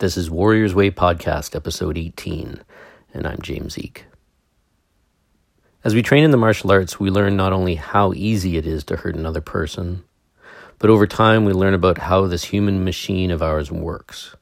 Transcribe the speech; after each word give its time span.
This 0.00 0.16
is 0.16 0.30
Warriors 0.30 0.74
Way 0.74 0.90
Podcast, 0.90 1.54
episode 1.54 1.98
18, 1.98 2.62
and 3.12 3.26
I'm 3.26 3.42
James 3.42 3.76
Eek. 3.76 4.06
As 5.84 5.94
we 5.94 6.00
train 6.00 6.24
in 6.24 6.30
the 6.30 6.38
martial 6.38 6.72
arts, 6.72 6.98
we 6.98 7.10
learn 7.10 7.36
not 7.36 7.52
only 7.52 7.74
how 7.74 8.14
easy 8.14 8.56
it 8.56 8.66
is 8.66 8.82
to 8.84 8.96
hurt 8.96 9.14
another 9.14 9.42
person, 9.42 10.02
but 10.78 10.88
over 10.88 11.06
time 11.06 11.44
we 11.44 11.52
learn 11.52 11.74
about 11.74 11.98
how 11.98 12.26
this 12.26 12.44
human 12.44 12.82
machine 12.82 13.30
of 13.30 13.42
ours 13.42 13.70
works. 13.70 14.34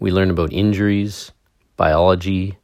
We 0.00 0.10
learn 0.10 0.30
about 0.30 0.52
injuries, 0.52 1.30
biology, 1.76 2.58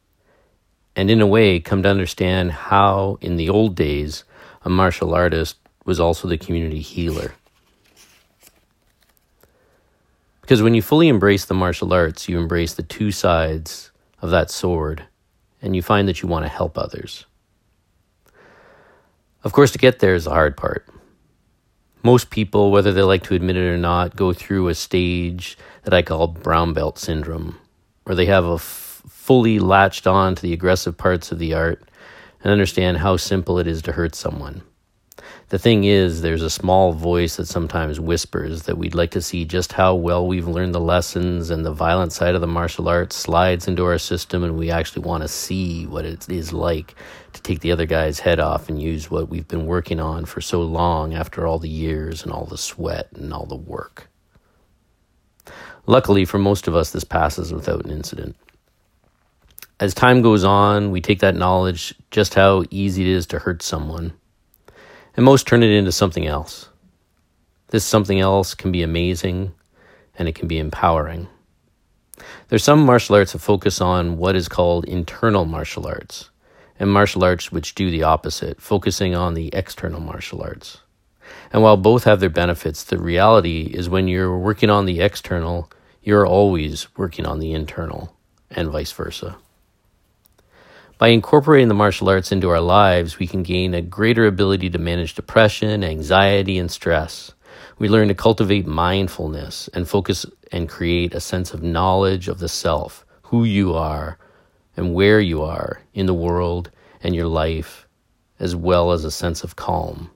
and 0.96 1.12
in 1.12 1.20
a 1.20 1.28
way 1.28 1.60
come 1.60 1.84
to 1.84 1.90
understand 1.90 2.50
how, 2.50 3.18
in 3.20 3.36
the 3.36 3.48
old 3.48 3.76
days, 3.76 4.24
a 4.62 4.68
martial 4.68 5.14
artist 5.14 5.58
was 5.84 6.00
also 6.00 6.26
the 6.26 6.38
community 6.38 6.80
healer. 6.80 7.34
Because 10.50 10.64
when 10.64 10.74
you 10.74 10.82
fully 10.82 11.06
embrace 11.06 11.44
the 11.44 11.54
martial 11.54 11.92
arts, 11.92 12.28
you 12.28 12.36
embrace 12.36 12.74
the 12.74 12.82
two 12.82 13.12
sides 13.12 13.92
of 14.20 14.30
that 14.30 14.50
sword, 14.50 15.04
and 15.62 15.76
you 15.76 15.80
find 15.80 16.08
that 16.08 16.22
you 16.22 16.28
want 16.28 16.44
to 16.44 16.48
help 16.48 16.76
others. 16.76 17.24
Of 19.44 19.52
course, 19.52 19.70
to 19.70 19.78
get 19.78 20.00
there 20.00 20.16
is 20.16 20.24
the 20.24 20.30
hard 20.30 20.56
part. 20.56 20.88
Most 22.02 22.30
people, 22.30 22.72
whether 22.72 22.92
they 22.92 23.02
like 23.02 23.22
to 23.26 23.34
admit 23.36 23.54
it 23.54 23.60
or 23.60 23.78
not, 23.78 24.16
go 24.16 24.32
through 24.32 24.66
a 24.66 24.74
stage 24.74 25.56
that 25.84 25.94
I 25.94 26.02
call 26.02 26.26
brown 26.26 26.72
belt 26.72 26.98
syndrome, 26.98 27.56
where 28.02 28.16
they 28.16 28.26
have 28.26 28.44
a 28.44 28.54
f- 28.54 29.04
fully 29.06 29.60
latched 29.60 30.08
on 30.08 30.34
to 30.34 30.42
the 30.42 30.52
aggressive 30.52 30.98
parts 30.98 31.30
of 31.30 31.38
the 31.38 31.54
art 31.54 31.80
and 32.42 32.50
understand 32.50 32.98
how 32.98 33.16
simple 33.16 33.60
it 33.60 33.68
is 33.68 33.82
to 33.82 33.92
hurt 33.92 34.16
someone. 34.16 34.62
The 35.48 35.58
thing 35.58 35.84
is, 35.84 36.22
there's 36.22 36.42
a 36.42 36.50
small 36.50 36.92
voice 36.92 37.36
that 37.36 37.46
sometimes 37.46 37.98
whispers 37.98 38.62
that 38.62 38.78
we'd 38.78 38.94
like 38.94 39.10
to 39.12 39.22
see 39.22 39.44
just 39.44 39.72
how 39.72 39.94
well 39.96 40.26
we've 40.26 40.46
learned 40.46 40.74
the 40.74 40.80
lessons 40.80 41.50
and 41.50 41.66
the 41.66 41.72
violent 41.72 42.12
side 42.12 42.34
of 42.34 42.40
the 42.40 42.46
martial 42.46 42.88
arts 42.88 43.16
slides 43.16 43.66
into 43.66 43.84
our 43.84 43.98
system, 43.98 44.44
and 44.44 44.56
we 44.56 44.70
actually 44.70 45.02
want 45.02 45.22
to 45.22 45.28
see 45.28 45.86
what 45.86 46.04
it 46.04 46.28
is 46.28 46.52
like 46.52 46.94
to 47.32 47.42
take 47.42 47.60
the 47.60 47.72
other 47.72 47.86
guy's 47.86 48.20
head 48.20 48.38
off 48.38 48.68
and 48.68 48.80
use 48.80 49.10
what 49.10 49.28
we've 49.28 49.48
been 49.48 49.66
working 49.66 49.98
on 49.98 50.24
for 50.24 50.40
so 50.40 50.62
long 50.62 51.14
after 51.14 51.46
all 51.46 51.58
the 51.58 51.68
years 51.68 52.22
and 52.22 52.32
all 52.32 52.44
the 52.44 52.58
sweat 52.58 53.08
and 53.14 53.34
all 53.34 53.46
the 53.46 53.56
work. 53.56 54.08
Luckily, 55.86 56.24
for 56.24 56.38
most 56.38 56.68
of 56.68 56.76
us, 56.76 56.90
this 56.90 57.02
passes 57.04 57.52
without 57.52 57.84
an 57.84 57.90
incident. 57.90 58.36
As 59.80 59.94
time 59.94 60.22
goes 60.22 60.44
on, 60.44 60.92
we 60.92 61.00
take 61.00 61.20
that 61.20 61.34
knowledge 61.34 61.94
just 62.10 62.34
how 62.34 62.64
easy 62.70 63.02
it 63.02 63.08
is 63.08 63.26
to 63.26 63.38
hurt 63.38 63.62
someone 63.62 64.12
and 65.20 65.26
most 65.26 65.46
turn 65.46 65.62
it 65.62 65.68
into 65.68 65.92
something 65.92 66.26
else. 66.26 66.70
This 67.68 67.84
something 67.84 68.20
else 68.20 68.54
can 68.54 68.72
be 68.72 68.82
amazing 68.82 69.52
and 70.14 70.26
it 70.26 70.34
can 70.34 70.48
be 70.48 70.58
empowering. 70.58 71.28
There's 72.48 72.64
some 72.64 72.86
martial 72.86 73.16
arts 73.16 73.34
that 73.34 73.40
focus 73.40 73.82
on 73.82 74.16
what 74.16 74.34
is 74.34 74.48
called 74.48 74.86
internal 74.86 75.44
martial 75.44 75.86
arts, 75.86 76.30
and 76.78 76.90
martial 76.90 77.22
arts 77.22 77.52
which 77.52 77.74
do 77.74 77.90
the 77.90 78.02
opposite, 78.02 78.62
focusing 78.62 79.14
on 79.14 79.34
the 79.34 79.50
external 79.52 80.00
martial 80.00 80.40
arts. 80.40 80.78
And 81.52 81.62
while 81.62 81.76
both 81.76 82.04
have 82.04 82.20
their 82.20 82.30
benefits, 82.30 82.82
the 82.82 82.96
reality 82.96 83.70
is 83.74 83.90
when 83.90 84.08
you're 84.08 84.38
working 84.38 84.70
on 84.70 84.86
the 84.86 85.00
external, 85.00 85.70
you're 86.02 86.26
always 86.26 86.88
working 86.96 87.26
on 87.26 87.40
the 87.40 87.52
internal, 87.52 88.16
and 88.50 88.70
vice 88.70 88.92
versa. 88.92 89.36
By 91.00 91.08
incorporating 91.08 91.68
the 91.68 91.74
martial 91.74 92.10
arts 92.10 92.30
into 92.30 92.50
our 92.50 92.60
lives, 92.60 93.18
we 93.18 93.26
can 93.26 93.42
gain 93.42 93.72
a 93.72 93.80
greater 93.80 94.26
ability 94.26 94.68
to 94.68 94.78
manage 94.78 95.14
depression, 95.14 95.82
anxiety, 95.82 96.58
and 96.58 96.70
stress. 96.70 97.32
We 97.78 97.88
learn 97.88 98.08
to 98.08 98.14
cultivate 98.14 98.66
mindfulness 98.66 99.70
and 99.72 99.88
focus 99.88 100.26
and 100.52 100.68
create 100.68 101.14
a 101.14 101.20
sense 101.20 101.54
of 101.54 101.62
knowledge 101.62 102.28
of 102.28 102.38
the 102.38 102.50
self, 102.50 103.06
who 103.22 103.44
you 103.44 103.72
are, 103.72 104.18
and 104.76 104.92
where 104.92 105.20
you 105.20 105.40
are 105.40 105.80
in 105.94 106.04
the 106.04 106.12
world 106.12 106.70
and 107.02 107.14
your 107.16 107.28
life, 107.28 107.88
as 108.38 108.54
well 108.54 108.92
as 108.92 109.02
a 109.06 109.10
sense 109.10 109.42
of 109.42 109.56
calm. 109.56 110.10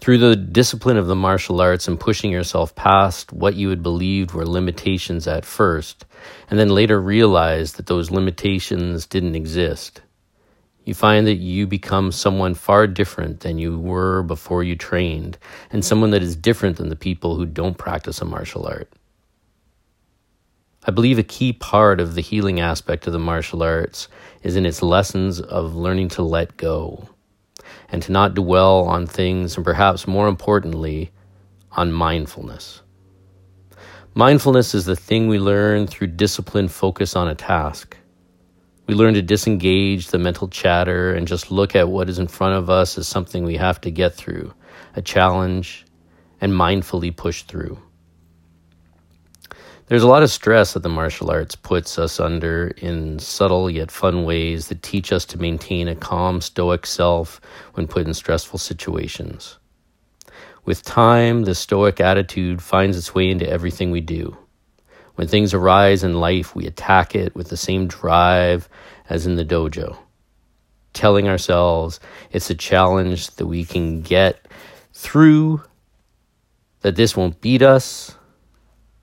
Through 0.00 0.16
the 0.16 0.34
discipline 0.34 0.96
of 0.96 1.08
the 1.08 1.14
martial 1.14 1.60
arts 1.60 1.86
and 1.86 2.00
pushing 2.00 2.30
yourself 2.30 2.74
past 2.74 3.34
what 3.34 3.54
you 3.54 3.68
had 3.68 3.82
believed 3.82 4.32
were 4.32 4.46
limitations 4.46 5.26
at 5.26 5.44
first, 5.44 6.06
and 6.48 6.58
then 6.58 6.70
later 6.70 6.98
realized 6.98 7.76
that 7.76 7.84
those 7.84 8.10
limitations 8.10 9.04
didn't 9.04 9.34
exist, 9.34 10.00
you 10.86 10.94
find 10.94 11.26
that 11.26 11.34
you 11.34 11.66
become 11.66 12.12
someone 12.12 12.54
far 12.54 12.86
different 12.86 13.40
than 13.40 13.58
you 13.58 13.78
were 13.78 14.22
before 14.22 14.64
you 14.64 14.74
trained, 14.74 15.36
and 15.70 15.84
someone 15.84 16.12
that 16.12 16.22
is 16.22 16.34
different 16.34 16.78
than 16.78 16.88
the 16.88 16.96
people 16.96 17.36
who 17.36 17.44
don't 17.44 17.76
practice 17.76 18.22
a 18.22 18.24
martial 18.24 18.66
art. 18.66 18.90
I 20.86 20.92
believe 20.92 21.18
a 21.18 21.22
key 21.22 21.52
part 21.52 22.00
of 22.00 22.14
the 22.14 22.22
healing 22.22 22.58
aspect 22.58 23.06
of 23.06 23.12
the 23.12 23.18
martial 23.18 23.62
arts 23.62 24.08
is 24.42 24.56
in 24.56 24.64
its 24.64 24.82
lessons 24.82 25.42
of 25.42 25.74
learning 25.74 26.08
to 26.08 26.22
let 26.22 26.56
go 26.56 27.10
and 27.90 28.02
to 28.02 28.12
not 28.12 28.34
dwell 28.34 28.84
on 28.84 29.06
things, 29.06 29.56
and 29.56 29.64
perhaps 29.64 30.06
more 30.06 30.28
importantly, 30.28 31.10
on 31.72 31.92
mindfulness. 31.92 32.82
Mindfulness 34.14 34.74
is 34.74 34.86
the 34.86 34.96
thing 34.96 35.28
we 35.28 35.38
learn 35.38 35.86
through 35.86 36.08
disciplined 36.08 36.72
focus 36.72 37.14
on 37.14 37.28
a 37.28 37.34
task. 37.34 37.96
We 38.86 38.94
learn 38.94 39.14
to 39.14 39.22
disengage 39.22 40.08
the 40.08 40.18
mental 40.18 40.48
chatter 40.48 41.14
and 41.14 41.28
just 41.28 41.52
look 41.52 41.76
at 41.76 41.88
what 41.88 42.08
is 42.08 42.18
in 42.18 42.26
front 42.26 42.56
of 42.56 42.68
us 42.68 42.98
as 42.98 43.06
something 43.06 43.44
we 43.44 43.56
have 43.56 43.80
to 43.82 43.90
get 43.92 44.14
through, 44.14 44.52
a 44.96 45.02
challenge, 45.02 45.86
and 46.40 46.52
mindfully 46.52 47.16
push 47.16 47.44
through. 47.44 47.80
There's 49.90 50.04
a 50.04 50.08
lot 50.08 50.22
of 50.22 50.30
stress 50.30 50.74
that 50.74 50.84
the 50.84 50.88
martial 50.88 51.32
arts 51.32 51.56
puts 51.56 51.98
us 51.98 52.20
under 52.20 52.68
in 52.76 53.18
subtle 53.18 53.68
yet 53.68 53.90
fun 53.90 54.22
ways 54.22 54.68
that 54.68 54.84
teach 54.84 55.12
us 55.12 55.24
to 55.24 55.40
maintain 55.40 55.88
a 55.88 55.96
calm, 55.96 56.40
stoic 56.40 56.86
self 56.86 57.40
when 57.74 57.88
put 57.88 58.06
in 58.06 58.14
stressful 58.14 58.60
situations. 58.60 59.58
With 60.64 60.84
time, 60.84 61.42
the 61.42 61.56
stoic 61.56 62.00
attitude 62.00 62.62
finds 62.62 62.96
its 62.96 63.16
way 63.16 63.30
into 63.30 63.50
everything 63.50 63.90
we 63.90 64.00
do. 64.00 64.36
When 65.16 65.26
things 65.26 65.54
arise 65.54 66.04
in 66.04 66.20
life, 66.20 66.54
we 66.54 66.68
attack 66.68 67.16
it 67.16 67.34
with 67.34 67.48
the 67.48 67.56
same 67.56 67.88
drive 67.88 68.68
as 69.08 69.26
in 69.26 69.34
the 69.34 69.44
dojo, 69.44 69.98
telling 70.92 71.26
ourselves 71.26 71.98
it's 72.30 72.48
a 72.48 72.54
challenge 72.54 73.26
that 73.32 73.46
we 73.46 73.64
can 73.64 74.02
get 74.02 74.46
through, 74.92 75.64
that 76.82 76.94
this 76.94 77.16
won't 77.16 77.40
beat 77.40 77.62
us, 77.62 78.14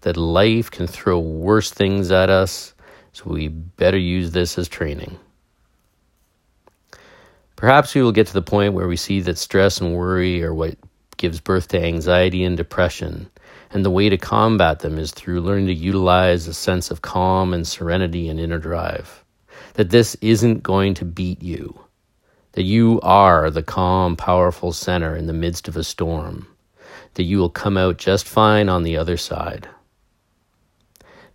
that 0.07 0.16
life 0.16 0.72
can 0.72 0.88
throw 0.88 1.19
worse 1.19 1.69
things 1.69 2.12
at 2.13 2.29
us, 2.29 2.73
so 3.12 3.25
we 3.25 3.50
better 3.50 3.97
use 3.97 4.31
this 4.31 4.57
as 4.57 4.69
training. 4.69 5.19
Perhaps 7.57 7.94
we 7.94 8.01
will 8.01 8.13
get 8.13 8.25
to 8.28 8.34
the 8.34 8.41
point 8.41 8.73
where 8.73 8.88
we 8.88 8.95
see 8.95 9.19
that 9.19 9.38
stress 9.38 9.81
and 9.81 9.94
worry 9.94 10.41
are 10.45 10.53
what 10.53 10.78
gives 11.18 11.41
birth 11.41 11.68
to 11.68 11.84
anxiety 11.84 12.45
and 12.45 12.56
depression, 12.56 13.29
and 13.72 13.84
the 13.84 13.91
way 13.91 14.07
to 14.07 14.18
combat 14.18 14.79
them 14.79 14.97
is 14.97 15.12
through 15.12 15.41
learning 15.41 15.68
to 15.68 15.73
utilize 15.73 16.47
a 16.47 16.53
sense 16.53 16.89
of 16.89 17.01
calm 17.01 17.53
and 17.53 17.68
serenity 17.68 18.29
and 18.29 18.39
inner 18.39 18.59
drive. 18.59 19.25
That 19.74 19.89
this 19.89 20.16
isn't 20.22 20.63
going 20.63 20.94
to 20.94 21.03
beat 21.03 21.44
you, 21.44 21.78
that 22.53 22.63
you 22.63 23.01
are 23.03 23.50
the 23.50 23.62
calm, 23.62 24.16
powerful 24.16 24.72
center 24.72 25.18
in 25.18 25.28
the 25.28 25.34
midst 25.34 25.68
of 25.68 25.75
a 25.75 25.84
storm, 25.84 26.47
that 27.16 27.24
you 27.24 27.39
will 27.39 27.50
come 27.50 27.75
out 27.75 27.97
just 27.97 28.25
fine 28.25 28.69
on 28.69 28.84
the 28.84 28.95
other 28.95 29.18
side. 29.18 29.68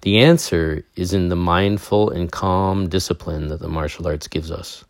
The 0.03 0.19
answer 0.19 0.85
is 0.97 1.15
in 1.15 1.29
the 1.29 1.37
mindful 1.37 2.11
and 2.11 2.31
calm 2.31 2.89
discipline 2.89 3.47
that 3.49 3.61
the 3.61 3.69
martial 3.69 4.09
arts 4.09 4.27
gives 4.27 4.51
us. 4.51 4.85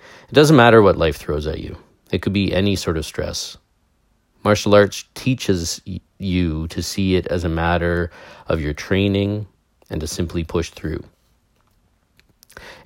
It 0.00 0.34
doesn't 0.34 0.56
matter 0.56 0.80
what 0.80 0.96
life 0.96 1.16
throws 1.16 1.46
at 1.46 1.60
you, 1.60 1.76
it 2.10 2.22
could 2.22 2.32
be 2.32 2.52
any 2.52 2.74
sort 2.74 2.96
of 2.96 3.04
stress. 3.04 3.58
Martial 4.42 4.74
arts 4.74 5.04
teaches 5.14 5.82
you 6.18 6.66
to 6.68 6.82
see 6.82 7.14
it 7.14 7.26
as 7.26 7.44
a 7.44 7.48
matter 7.48 8.10
of 8.48 8.60
your 8.60 8.72
training 8.72 9.46
and 9.90 10.00
to 10.00 10.06
simply 10.06 10.44
push 10.44 10.70
through. 10.70 11.04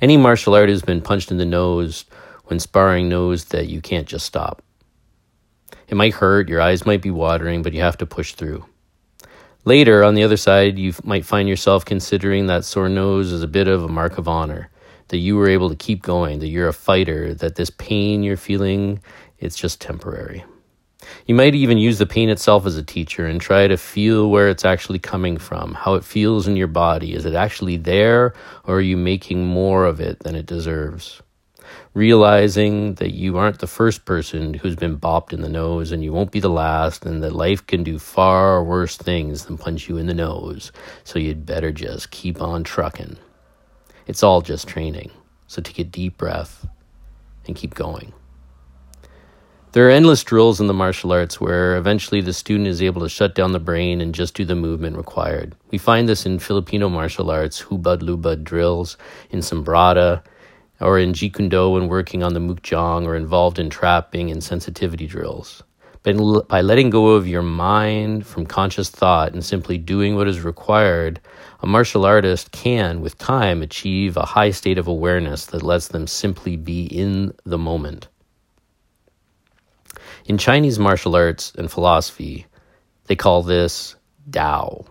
Any 0.00 0.16
martial 0.16 0.54
art 0.54 0.69
who's 0.69 0.82
been 0.82 1.00
punched 1.00 1.31
in 1.31 1.38
the 1.38 1.46
nose 1.46 2.04
when 2.46 2.58
sparring 2.58 3.08
knows 3.08 3.46
that 3.46 3.69
you 3.69 3.81
can't 3.81 4.08
just 4.08 4.26
stop. 4.26 4.62
It 5.88 5.94
might 5.94 6.14
hurt, 6.14 6.49
your 6.49 6.60
eyes 6.60 6.84
might 6.84 7.02
be 7.02 7.10
watering, 7.12 7.62
but 7.62 7.72
you 7.72 7.82
have 7.82 7.99
to 7.99 8.06
push 8.06 8.34
through. 8.34 8.64
Later, 9.66 10.04
on 10.04 10.14
the 10.14 10.22
other 10.22 10.36
side, 10.36 10.78
you 10.78 10.94
might 11.02 11.26
find 11.26 11.48
yourself 11.48 11.84
considering 11.84 12.46
that 12.46 12.64
sore 12.64 12.88
nose 12.88 13.32
as 13.32 13.42
a 13.42 13.48
bit 13.48 13.66
of 13.66 13.82
a 13.82 13.88
mark 13.88 14.16
of 14.16 14.28
honor, 14.28 14.70
that 15.08 15.16
you 15.16 15.34
were 15.34 15.48
able 15.48 15.68
to 15.68 15.74
keep 15.74 16.02
going, 16.02 16.38
that 16.38 16.46
you're 16.46 16.68
a 16.68 16.72
fighter, 16.72 17.34
that 17.34 17.56
this 17.56 17.70
pain 17.70 18.22
you're 18.22 18.36
feeling, 18.36 19.02
it's 19.40 19.56
just 19.56 19.80
temporary. 19.80 20.44
You 21.26 21.34
might 21.34 21.56
even 21.56 21.78
use 21.78 21.98
the 21.98 22.06
pain 22.06 22.30
itself 22.30 22.64
as 22.64 22.76
a 22.76 22.82
teacher 22.84 23.26
and 23.26 23.40
try 23.40 23.66
to 23.66 23.76
feel 23.76 24.30
where 24.30 24.48
it's 24.48 24.64
actually 24.64 25.00
coming 25.00 25.36
from, 25.36 25.74
how 25.74 25.94
it 25.94 26.04
feels 26.04 26.46
in 26.46 26.54
your 26.54 26.68
body. 26.68 27.14
Is 27.14 27.26
it 27.26 27.34
actually 27.34 27.76
there, 27.76 28.34
or 28.62 28.76
are 28.76 28.80
you 28.80 28.96
making 28.96 29.44
more 29.44 29.84
of 29.84 30.00
it 30.00 30.20
than 30.20 30.36
it 30.36 30.46
deserves? 30.46 31.22
Realizing 31.96 32.96
that 32.96 33.14
you 33.14 33.38
aren't 33.38 33.60
the 33.60 33.66
first 33.66 34.04
person 34.04 34.52
who's 34.52 34.76
been 34.76 34.98
bopped 34.98 35.32
in 35.32 35.40
the 35.40 35.48
nose 35.48 35.93
and 35.93 36.04
you 36.04 36.12
won't 36.12 36.31
be 36.31 36.40
the 36.40 36.50
last, 36.50 37.06
and 37.06 37.22
that 37.22 37.34
life 37.34 37.66
can 37.66 37.82
do 37.82 37.98
far 37.98 38.62
worse 38.62 38.98
things 38.98 39.46
than 39.46 39.56
punch 39.56 39.88
you 39.88 39.96
in 39.96 40.04
the 40.04 40.12
nose. 40.12 40.72
So 41.04 41.19
you'd 41.19 41.46
better 41.46 41.72
just 41.72 42.10
keep 42.10 42.43
on 42.43 42.64
trucking. 42.64 43.16
It's 44.06 44.22
all 44.22 44.43
just 44.43 44.69
training. 44.69 45.10
So 45.46 45.62
take 45.62 45.78
a 45.78 45.84
deep 45.84 46.19
breath 46.19 46.66
and 47.46 47.56
keep 47.56 47.72
going. 47.72 48.12
There 49.72 49.88
are 49.88 49.90
endless 49.90 50.22
drills 50.22 50.60
in 50.60 50.66
the 50.66 50.75
martial 50.75 51.12
arts 51.12 51.40
where 51.40 51.78
eventually 51.78 52.20
the 52.20 52.34
student 52.34 52.69
is 52.69 52.82
able 52.82 53.00
to 53.00 53.08
shut 53.08 53.34
down 53.34 53.52
the 53.52 53.58
brain 53.58 54.02
and 54.02 54.14
just 54.14 54.34
do 54.34 54.44
the 54.44 54.54
movement 54.54 54.99
required. 54.99 55.54
We 55.70 55.78
find 55.78 56.06
this 56.06 56.26
in 56.26 56.40
Filipino 56.40 56.90
martial 56.90 57.31
arts, 57.31 57.62
hubad 57.62 58.00
lubad 58.00 58.44
drills, 58.44 58.99
in 59.31 59.38
Sumbrada, 59.38 60.22
or 60.81 60.99
in 60.99 61.12
Jeet 61.12 61.34
Kune 61.34 61.73
when 61.73 61.88
working 61.88 62.23
on 62.23 62.34
the 62.34 62.40
Mook 62.40 62.62
Jong 62.62 63.06
or 63.06 63.17
involved 63.17 63.58
in 63.58 63.70
trapping 63.70 64.31
and 64.31 64.43
sensitivity 64.43 65.06
drills. 65.06 65.62
But 66.02 66.46
by 66.46 66.61
letting 66.61 66.90
go 66.90 67.08
of 67.08 67.26
your 67.26 67.43
mind 67.43 68.26
from 68.26 68.46
conscious 68.46 68.90
thought 68.90 69.32
and 69.32 69.44
simply 69.44 69.76
doing 69.76 70.14
what 70.14 70.28
is 70.28 70.40
required, 70.40 71.20
a 71.61 71.67
martial 71.67 72.06
artist 72.06 72.52
can, 72.52 73.00
with 73.00 73.19
time, 73.19 73.61
achieve 73.61 74.17
a 74.17 74.25
high 74.25 74.52
state 74.52 74.78
of 74.78 74.87
awareness 74.87 75.46
that 75.46 75.64
lets 75.64 75.88
them 75.88 76.06
simply 76.06 76.56
be 76.56 76.87
in 76.87 77.34
the 77.44 77.58
moment. 77.58 78.06
In 80.26 80.38
Chinese 80.38 80.78
martial 80.78 81.17
arts 81.17 81.52
and 81.56 81.70
philosophy, 81.70 82.46
they 83.06 83.17
call 83.17 83.43
this 83.43 83.96
Dao, 84.31 84.87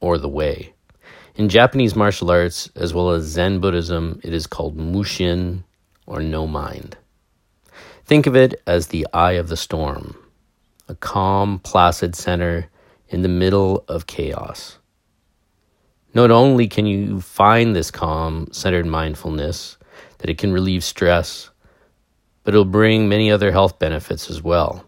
or 0.00 0.16
the 0.16 0.28
way. 0.28 0.72
In 1.38 1.48
Japanese 1.48 1.94
martial 1.94 2.32
arts, 2.32 2.68
as 2.74 2.92
well 2.92 3.10
as 3.10 3.22
Zen 3.26 3.60
Buddhism, 3.60 4.18
it 4.24 4.34
is 4.34 4.48
called 4.48 4.76
Mushin 4.76 5.62
or 6.04 6.20
no 6.20 6.48
mind. 6.48 6.96
Think 8.04 8.26
of 8.26 8.34
it 8.34 8.60
as 8.66 8.88
the 8.88 9.06
eye 9.12 9.34
of 9.34 9.48
the 9.48 9.56
storm, 9.56 10.18
a 10.88 10.96
calm, 10.96 11.60
placid 11.60 12.16
center 12.16 12.68
in 13.08 13.22
the 13.22 13.28
middle 13.28 13.84
of 13.86 14.08
chaos. 14.08 14.78
Not 16.12 16.32
only 16.32 16.66
can 16.66 16.86
you 16.86 17.20
find 17.20 17.76
this 17.76 17.92
calm, 17.92 18.48
centered 18.50 18.86
mindfulness, 18.86 19.76
that 20.18 20.30
it 20.30 20.38
can 20.38 20.52
relieve 20.52 20.82
stress, 20.82 21.50
but 22.42 22.52
it'll 22.52 22.64
bring 22.64 23.08
many 23.08 23.30
other 23.30 23.52
health 23.52 23.78
benefits 23.78 24.28
as 24.28 24.42
well. 24.42 24.84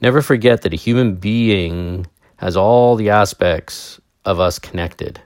Never 0.00 0.20
forget 0.20 0.62
that 0.62 0.72
a 0.72 0.76
human 0.76 1.14
being 1.14 2.08
has 2.38 2.56
all 2.56 2.96
the 2.96 3.10
aspects 3.10 4.00
of 4.24 4.40
us 4.40 4.58
connected 4.58 5.20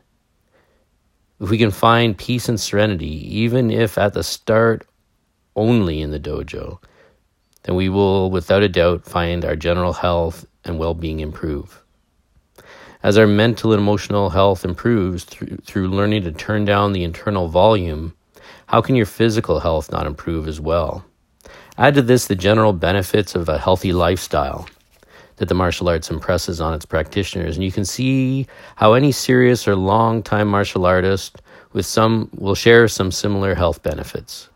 if 1.40 1.50
we 1.50 1.58
can 1.58 1.70
find 1.70 2.16
peace 2.16 2.48
and 2.48 2.60
serenity, 2.60 3.38
even 3.38 3.70
if 3.70 3.98
at 3.98 4.14
the 4.14 4.22
start 4.22 4.86
only 5.56 6.00
in 6.00 6.10
the 6.10 6.20
dojo, 6.20 6.78
then 7.64 7.74
we 7.74 7.88
will 7.88 8.30
without 8.30 8.62
a 8.62 8.68
doubt 8.68 9.04
find 9.04 9.44
our 9.44 9.56
general 9.56 9.92
health 9.92 10.46
and 10.64 10.78
well 10.78 10.94
being 10.94 11.20
improve. 11.20 11.82
As 13.02 13.18
our 13.18 13.26
mental 13.26 13.72
and 13.72 13.80
emotional 13.80 14.30
health 14.30 14.64
improves 14.64 15.24
through, 15.24 15.58
through 15.58 15.88
learning 15.88 16.24
to 16.24 16.32
turn 16.32 16.64
down 16.64 16.92
the 16.92 17.04
internal 17.04 17.48
volume, 17.48 18.14
how 18.66 18.80
can 18.80 18.96
your 18.96 19.06
physical 19.06 19.60
health 19.60 19.92
not 19.92 20.06
improve 20.06 20.48
as 20.48 20.60
well? 20.60 21.04
Add 21.76 21.94
to 21.96 22.02
this 22.02 22.26
the 22.26 22.34
general 22.34 22.72
benefits 22.72 23.34
of 23.34 23.48
a 23.48 23.58
healthy 23.58 23.92
lifestyle 23.92 24.66
that 25.36 25.48
the 25.48 25.54
martial 25.54 25.88
arts 25.88 26.10
impresses 26.10 26.60
on 26.60 26.74
its 26.74 26.86
practitioners. 26.86 27.56
And 27.56 27.64
you 27.64 27.72
can 27.72 27.84
see 27.84 28.46
how 28.76 28.92
any 28.92 29.12
serious 29.12 29.66
or 29.66 29.76
long 29.76 30.22
time 30.22 30.48
martial 30.48 30.86
artist 30.86 31.42
with 31.72 31.86
some 31.86 32.30
will 32.34 32.54
share 32.54 32.86
some 32.88 33.10
similar 33.10 33.54
health 33.54 33.82
benefits. 33.82 34.48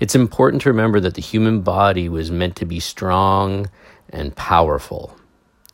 It's 0.00 0.14
important 0.14 0.62
to 0.62 0.68
remember 0.68 1.00
that 1.00 1.14
the 1.14 1.22
human 1.22 1.62
body 1.62 2.08
was 2.08 2.30
meant 2.30 2.56
to 2.56 2.66
be 2.66 2.80
strong 2.80 3.70
and 4.10 4.34
powerful. 4.36 5.16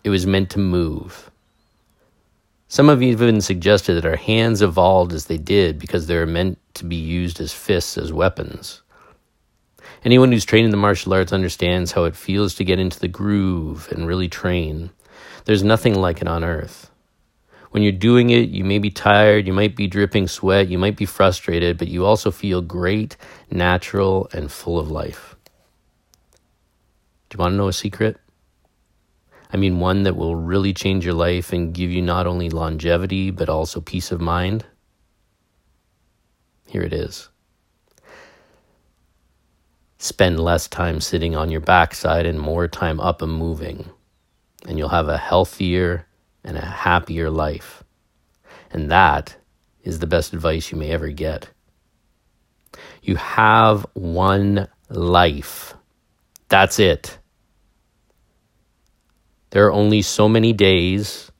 It 0.05 0.11
was 0.11 0.26
meant 0.26 0.50
to 0.50 0.58
move. 0.58 1.31
Some 2.69 2.88
have 2.88 3.02
even 3.02 3.41
suggested 3.41 3.94
that 3.94 4.06
our 4.06 4.17
hands 4.17 4.62
evolved 4.62 5.12
as 5.12 5.26
they 5.26 5.38
did 5.38 5.79
because 5.79 6.06
they 6.06 6.17
were 6.17 6.26
meant 6.26 6.58
to 6.75 6.85
be 6.85 6.97
used 6.97 7.41
as 7.41 7.52
fists, 7.52 7.99
as 7.99 8.12
weapons. 8.12 8.82
Anyone 10.02 10.32
who's 10.32 10.47
trained 10.47 10.64
in 10.64 10.70
the 10.70 10.79
martial 10.79 11.12
arts 11.12 11.32
understands 11.32 11.93
how 11.93 12.05
it 12.05 12.17
feels 12.17 12.55
to 12.55 12.64
get 12.64 12.79
into 12.79 12.99
the 12.99 13.08
groove 13.08 13.87
and 13.93 14.06
really 14.06 14.29
train. 14.29 14.91
There's 15.44 15.62
nothing 15.62 15.94
like 15.94 16.23
it 16.23 16.29
on 16.29 16.43
earth. 16.43 16.91
When 17.70 17.82
you're 17.82 17.93
doing 17.93 18.31
it, 18.31 18.49
you 18.49 18.64
may 18.64 18.79
be 18.79 18.91
tired, 18.91 19.47
you 19.47 19.52
might 19.52 19.76
be 19.76 19.87
dripping 19.87 20.26
sweat, 20.26 20.69
you 20.69 20.79
might 20.79 20.97
be 20.97 21.05
frustrated, 21.05 21.76
but 21.76 21.88
you 21.88 22.06
also 22.06 22.31
feel 22.31 22.62
great, 22.62 23.17
natural, 23.50 24.29
and 24.32 24.50
full 24.50 24.79
of 24.79 24.91
life. 24.91 25.37
Do 27.29 27.37
you 27.37 27.38
want 27.38 27.52
to 27.52 27.56
know 27.56 27.69
a 27.69 27.73
secret? 27.73 28.17
I 29.52 29.58
mean, 29.58 29.81
one 29.81 30.05
that 30.05 30.17
will 30.17 30.35
really 30.35 30.73
change 30.73 31.05
your 31.05 31.14
life 31.14 31.52
and 31.52 31.75
give 31.75 31.91
you 31.91 32.00
not 32.00 32.26
only 32.26 32.49
longevity, 32.49 33.31
but 33.31 33.50
also 33.50 33.81
peace 33.81 34.11
of 34.11 34.20
mind? 34.20 34.64
Here 36.67 36.82
it 36.82 36.93
is 36.93 37.29
spend 40.00 40.41
less 40.41 40.67
time 40.67 40.99
sitting 40.99 41.37
on 41.37 41.50
your 41.50 41.61
backside 41.61 42.25
and 42.25 42.41
more 42.41 42.67
time 42.67 42.99
up 42.99 43.20
and 43.20 43.31
moving. 43.31 43.85
And 44.67 44.79
you'll 44.79 44.88
have 44.88 45.08
a 45.08 45.19
healthier 45.19 46.06
and 46.43 46.56
a 46.56 46.64
happier 46.64 47.29
life. 47.29 47.85
And 48.70 48.91
that 48.91 49.37
is 49.82 49.99
the 49.99 50.06
best 50.06 50.32
advice 50.32 50.73
you 50.73 50.79
may 50.79 50.91
ever 50.91 51.08
get. 51.08 51.50
You 53.02 53.17
have 53.17 53.87
one 53.93 54.69
life. 54.88 55.75
That's 56.49 56.79
it. 56.79 57.19
There 59.50 59.67
are 59.67 59.73
only 59.73 60.00
so 60.00 60.31
many 60.31 60.55
days. 60.55 61.31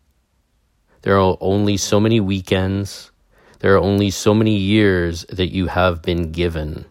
There 1.01 1.19
are 1.19 1.37
only 1.41 1.79
so 1.79 1.99
many 1.99 2.21
weekends. 2.21 3.11
There 3.61 3.75
are 3.75 3.81
only 3.81 4.11
so 4.11 4.35
many 4.35 4.57
years 4.57 5.25
that 5.31 5.51
you 5.51 5.67
have 5.69 6.03
been 6.03 6.31
given. 6.31 6.85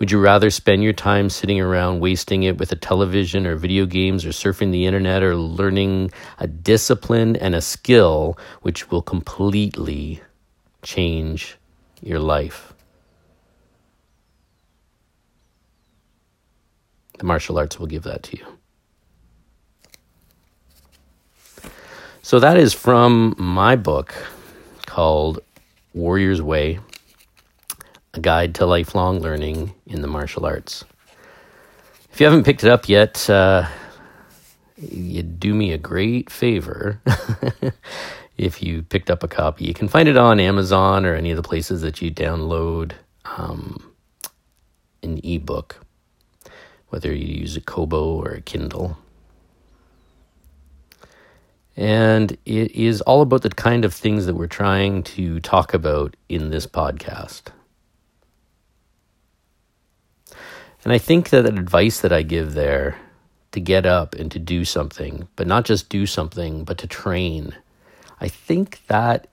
Would 0.00 0.10
you 0.10 0.18
rather 0.18 0.48
spend 0.48 0.82
your 0.82 0.94
time 0.94 1.28
sitting 1.28 1.60
around 1.60 2.00
wasting 2.00 2.42
it 2.42 2.56
with 2.56 2.72
a 2.72 2.76
television 2.76 3.46
or 3.46 3.54
video 3.54 3.84
games 3.84 4.24
or 4.24 4.30
surfing 4.30 4.72
the 4.72 4.86
internet 4.86 5.22
or 5.22 5.36
learning 5.36 6.10
a 6.38 6.46
discipline 6.46 7.36
and 7.36 7.54
a 7.54 7.60
skill 7.60 8.38
which 8.62 8.90
will 8.90 9.02
completely 9.02 10.22
change 10.82 11.58
your 12.00 12.18
life? 12.18 12.72
The 17.18 17.26
martial 17.26 17.58
arts 17.58 17.78
will 17.78 17.86
give 17.86 18.04
that 18.04 18.22
to 18.22 18.38
you. 18.38 18.46
So 22.22 22.40
that 22.40 22.56
is 22.56 22.72
from 22.72 23.34
my 23.36 23.76
book 23.76 24.14
called 24.86 25.40
Warrior's 25.92 26.40
Way 26.40 26.78
a 28.14 28.20
guide 28.20 28.54
to 28.56 28.66
lifelong 28.66 29.20
learning 29.20 29.74
in 29.86 30.02
the 30.02 30.08
martial 30.08 30.44
arts. 30.46 30.84
If 32.12 32.20
you 32.20 32.26
haven't 32.26 32.44
picked 32.44 32.64
it 32.64 32.70
up 32.70 32.88
yet, 32.88 33.28
uh, 33.30 33.68
you 34.76 35.22
do 35.22 35.54
me 35.54 35.72
a 35.72 35.78
great 35.78 36.30
favor 36.30 37.00
if 38.36 38.62
you 38.62 38.82
picked 38.82 39.10
up 39.10 39.22
a 39.22 39.28
copy. 39.28 39.66
You 39.66 39.74
can 39.74 39.88
find 39.88 40.08
it 40.08 40.16
on 40.16 40.40
Amazon 40.40 41.06
or 41.06 41.14
any 41.14 41.30
of 41.30 41.36
the 41.36 41.42
places 41.42 41.82
that 41.82 42.02
you 42.02 42.10
download 42.10 42.92
um, 43.24 43.92
an 45.02 45.20
ebook, 45.22 45.84
whether 46.88 47.14
you 47.14 47.40
use 47.40 47.56
a 47.56 47.60
Kobo 47.60 48.14
or 48.14 48.30
a 48.30 48.40
Kindle. 48.40 48.98
And 51.76 52.32
it 52.44 52.72
is 52.72 53.00
all 53.02 53.22
about 53.22 53.42
the 53.42 53.50
kind 53.50 53.84
of 53.84 53.94
things 53.94 54.26
that 54.26 54.34
we're 54.34 54.48
trying 54.48 55.02
to 55.04 55.40
talk 55.40 55.72
about 55.72 56.16
in 56.28 56.50
this 56.50 56.66
podcast. 56.66 57.52
And 60.84 60.92
I 60.92 60.98
think 60.98 61.30
that 61.30 61.42
the 61.42 61.50
advice 61.50 62.00
that 62.00 62.12
I 62.12 62.22
give 62.22 62.54
there 62.54 62.96
to 63.52 63.60
get 63.60 63.84
up 63.84 64.14
and 64.14 64.30
to 64.32 64.38
do 64.38 64.64
something, 64.64 65.28
but 65.36 65.46
not 65.46 65.64
just 65.64 65.88
do 65.88 66.06
something, 66.06 66.64
but 66.64 66.78
to 66.78 66.86
train, 66.86 67.54
I 68.20 68.28
think 68.28 68.80
that 68.86 69.28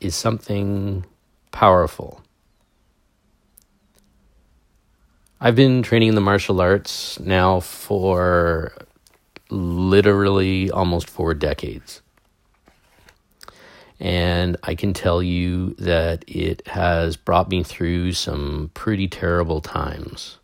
is 0.00 0.14
something 0.14 1.04
powerful. 1.52 2.22
I've 5.40 5.56
been 5.56 5.82
training 5.82 6.08
in 6.08 6.14
the 6.14 6.20
martial 6.20 6.60
arts 6.60 7.20
now 7.20 7.60
for 7.60 8.72
literally 9.50 10.70
almost 10.70 11.10
four 11.10 11.34
decades. 11.34 12.02
And 13.98 14.56
I 14.62 14.74
can 14.74 14.92
tell 14.92 15.22
you 15.22 15.74
that 15.78 16.24
it 16.28 16.66
has 16.68 17.16
brought 17.16 17.48
me 17.48 17.62
through 17.62 18.12
some 18.12 18.70
pretty 18.74 19.08
terrible 19.08 19.60
times. 19.60 20.38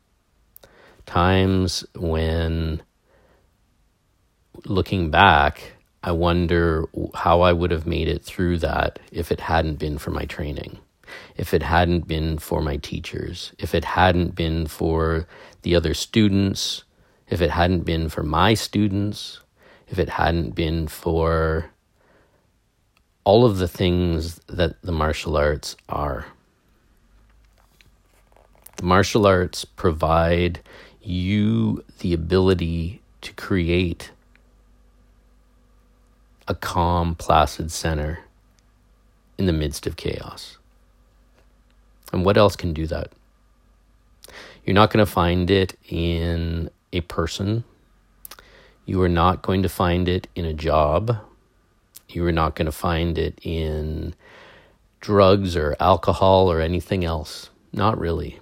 Times 1.05 1.85
when, 1.95 2.83
looking 4.65 5.11
back, 5.11 5.75
I 6.03 6.13
wonder 6.13 6.87
how 7.15 7.43
I 7.43 7.53
would 7.53 7.71
have 7.71 7.87
made 7.87 8.09
it 8.09 8.25
through 8.25 8.59
that 8.59 8.99
if 9.13 9.31
it 9.31 9.41
hadn't 9.41 9.79
been 9.79 9.99
for 9.99 10.11
my 10.11 10.25
training. 10.25 10.79
if 11.37 11.55
it 11.55 11.63
hadn't 11.63 12.07
been 12.07 12.39
for 12.39 12.63
my 12.63 12.77
teachers, 12.77 13.53
if 13.59 13.75
it 13.75 13.85
hadn't 13.85 14.35
been 14.35 14.67
for 14.67 15.27
the 15.63 15.75
other 15.75 15.95
students, 15.95 16.85
if 17.29 17.41
it 17.41 17.51
hadn't 17.51 17.85
been 17.85 18.09
for 18.09 18.23
my 18.23 18.55
students, 18.55 19.41
if 19.89 19.99
it 19.99 20.11
hadn't 20.11 20.55
been 20.55 20.89
for 20.89 21.72
all 23.25 23.45
of 23.45 23.59
the 23.59 23.69
things 23.69 24.41
that 24.49 24.81
the 24.83 24.93
martial 24.93 25.37
arts 25.37 25.77
are. 25.89 26.27
The 28.77 28.85
martial 28.85 29.27
arts 29.27 29.65
provide 29.65 30.61
you 31.01 31.85
the 32.01 32.13
ability 32.13 33.01
to 33.21 33.33
create 33.35 34.11
a 36.49 36.55
calm, 36.55 37.15
placid 37.15 37.71
center 37.71 38.21
in 39.39 39.47
the 39.47 39.53
midst 39.53 39.87
of 39.87 39.97
chaos. 39.97 40.59
And 42.13 42.25
what 42.25 42.37
else 42.37 42.57
can 42.57 42.73
do 42.73 42.87
that? 42.89 43.13
You're 44.65 44.75
not 44.75 44.93
going 44.93 45.05
to 45.05 45.11
find 45.11 45.51
it 45.51 45.79
in 45.89 46.71
a 46.93 47.01
person. 47.03 47.65
You 48.85 49.01
are 49.03 49.09
not 49.09 49.43
going 49.43 49.63
to 49.63 49.69
find 49.69 50.09
it 50.09 50.29
in 50.35 50.45
a 50.45 50.53
job. 50.53 51.19
You 52.15 52.27
are 52.27 52.33
not 52.33 52.55
going 52.55 52.67
to 52.67 52.73
find 52.73 53.19
it 53.19 53.39
in 53.43 54.15
drugs 55.01 55.57
or 55.57 55.77
alcohol 55.81 56.51
or 56.51 56.61
anything 56.61 57.05
else. 57.05 57.51
Not 57.73 57.99
really. 57.99 58.39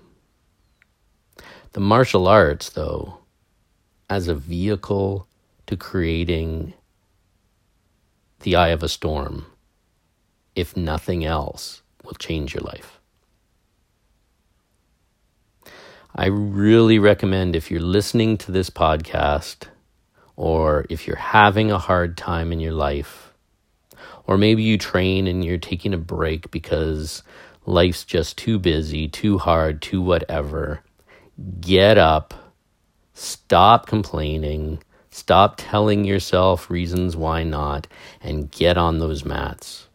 The 1.73 1.81
martial 1.81 2.27
arts, 2.27 2.71
though, 2.71 3.19
as 4.09 4.27
a 4.27 4.35
vehicle 4.35 5.29
to 5.67 5.77
creating 5.77 6.75
the 8.41 8.57
eye 8.57 8.69
of 8.69 8.83
a 8.83 8.89
storm, 8.89 9.47
if 10.57 10.77
nothing 10.77 11.25
else, 11.25 11.83
will 12.03 12.15
change 12.15 12.55
your 12.55 12.65
life. 12.65 12.99
I 16.15 16.27
really 16.27 16.99
recommend 16.99 17.55
if 17.55 17.71
you're 17.71 17.81
listening 17.81 18.37
to 18.39 18.50
this 18.50 18.69
podcast 18.69 19.69
or 20.35 20.87
if 20.91 21.07
you're 21.07 21.17
having 21.17 21.71
a 21.71 21.79
hard 21.79 22.17
time 22.17 22.50
in 22.50 22.59
your 22.59 22.73
life, 22.73 23.30
or 24.31 24.39
maybe 24.39 24.63
you 24.63 24.79
train 24.79 25.27
and 25.27 25.45
you're 25.45 25.59
taking 25.59 25.93
a 25.93 25.99
break 25.99 26.53
because 26.53 27.25
life's 27.67 28.05
just 28.05 28.39
too 28.39 28.61
busy, 28.61 29.09
too 29.09 29.39
hard, 29.39 29.83
too 29.83 30.01
whatever, 30.01 30.85
get 31.61 31.99
up, 31.99 32.55
stop 33.13 33.89
complaining, 33.89 34.81
stop 35.11 35.57
telling 35.57 36.05
yourself 36.05 36.71
reasons 36.71 37.17
why 37.17 37.43
not, 37.43 37.89
and 38.21 38.53
get 38.53 38.79
on 38.79 39.01
those 39.01 39.25
mats. 39.25 39.89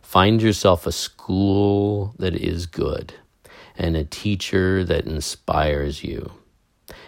Find 0.00 0.40
yourself 0.40 0.86
a 0.86 0.92
school 0.92 2.14
that 2.20 2.36
is 2.36 2.66
good 2.66 3.14
and 3.76 3.96
a 3.96 4.04
teacher 4.04 4.84
that 4.84 5.04
inspires 5.04 6.04
you 6.04 6.30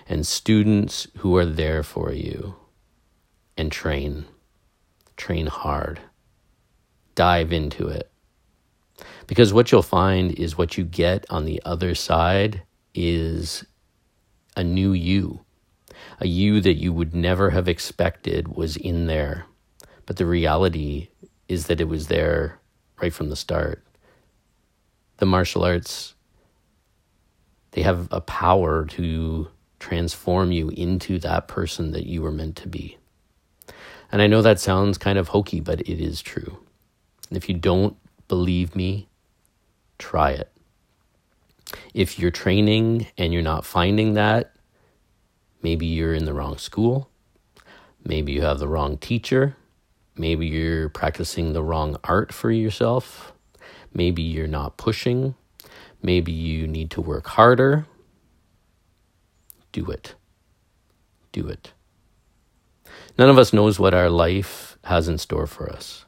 and 0.08 0.26
students 0.26 1.06
who 1.18 1.36
are 1.36 1.46
there 1.46 1.84
for 1.84 2.12
you 2.12 2.56
and 3.56 3.70
train. 3.70 4.24
Train 5.16 5.46
hard. 5.46 6.00
Dive 7.14 7.52
into 7.52 7.88
it. 7.88 8.10
Because 9.26 9.52
what 9.52 9.70
you'll 9.70 9.82
find 9.82 10.32
is 10.32 10.58
what 10.58 10.76
you 10.76 10.84
get 10.84 11.24
on 11.30 11.44
the 11.44 11.62
other 11.64 11.94
side 11.94 12.62
is 12.94 13.64
a 14.56 14.64
new 14.64 14.92
you, 14.92 15.44
a 16.20 16.26
you 16.26 16.60
that 16.60 16.74
you 16.74 16.92
would 16.92 17.14
never 17.14 17.50
have 17.50 17.68
expected 17.68 18.48
was 18.48 18.76
in 18.76 19.06
there. 19.06 19.46
But 20.06 20.16
the 20.16 20.26
reality 20.26 21.08
is 21.48 21.66
that 21.66 21.80
it 21.80 21.88
was 21.88 22.08
there 22.08 22.60
right 23.00 23.12
from 23.12 23.28
the 23.28 23.36
start. 23.36 23.84
The 25.18 25.26
martial 25.26 25.64
arts, 25.64 26.14
they 27.72 27.82
have 27.82 28.08
a 28.10 28.20
power 28.20 28.84
to 28.86 29.48
transform 29.78 30.52
you 30.52 30.68
into 30.70 31.18
that 31.18 31.48
person 31.48 31.92
that 31.92 32.06
you 32.06 32.22
were 32.22 32.32
meant 32.32 32.56
to 32.56 32.68
be. 32.68 32.98
And 34.10 34.20
I 34.20 34.26
know 34.26 34.42
that 34.42 34.60
sounds 34.60 34.98
kind 34.98 35.18
of 35.18 35.28
hokey, 35.28 35.60
but 35.60 35.80
it 35.80 36.00
is 36.00 36.20
true. 36.20 36.58
And 37.32 37.38
if 37.38 37.48
you 37.48 37.54
don't 37.54 37.96
believe 38.28 38.76
me, 38.76 39.08
try 39.96 40.32
it. 40.32 40.52
If 41.94 42.18
you're 42.18 42.30
training 42.30 43.06
and 43.16 43.32
you're 43.32 43.40
not 43.40 43.64
finding 43.64 44.12
that, 44.12 44.52
maybe 45.62 45.86
you're 45.86 46.12
in 46.12 46.26
the 46.26 46.34
wrong 46.34 46.58
school. 46.58 47.08
Maybe 48.04 48.32
you 48.32 48.42
have 48.42 48.58
the 48.58 48.68
wrong 48.68 48.98
teacher. 48.98 49.56
Maybe 50.14 50.46
you're 50.46 50.90
practicing 50.90 51.54
the 51.54 51.62
wrong 51.62 51.96
art 52.04 52.34
for 52.34 52.50
yourself. 52.50 53.32
Maybe 53.94 54.20
you're 54.20 54.46
not 54.46 54.76
pushing. 54.76 55.34
Maybe 56.02 56.32
you 56.32 56.66
need 56.66 56.90
to 56.90 57.00
work 57.00 57.28
harder. 57.28 57.86
Do 59.72 59.86
it. 59.86 60.16
Do 61.32 61.48
it. 61.48 61.72
None 63.16 63.30
of 63.30 63.38
us 63.38 63.54
knows 63.54 63.78
what 63.78 63.94
our 63.94 64.10
life 64.10 64.76
has 64.84 65.08
in 65.08 65.16
store 65.16 65.46
for 65.46 65.70
us. 65.72 66.04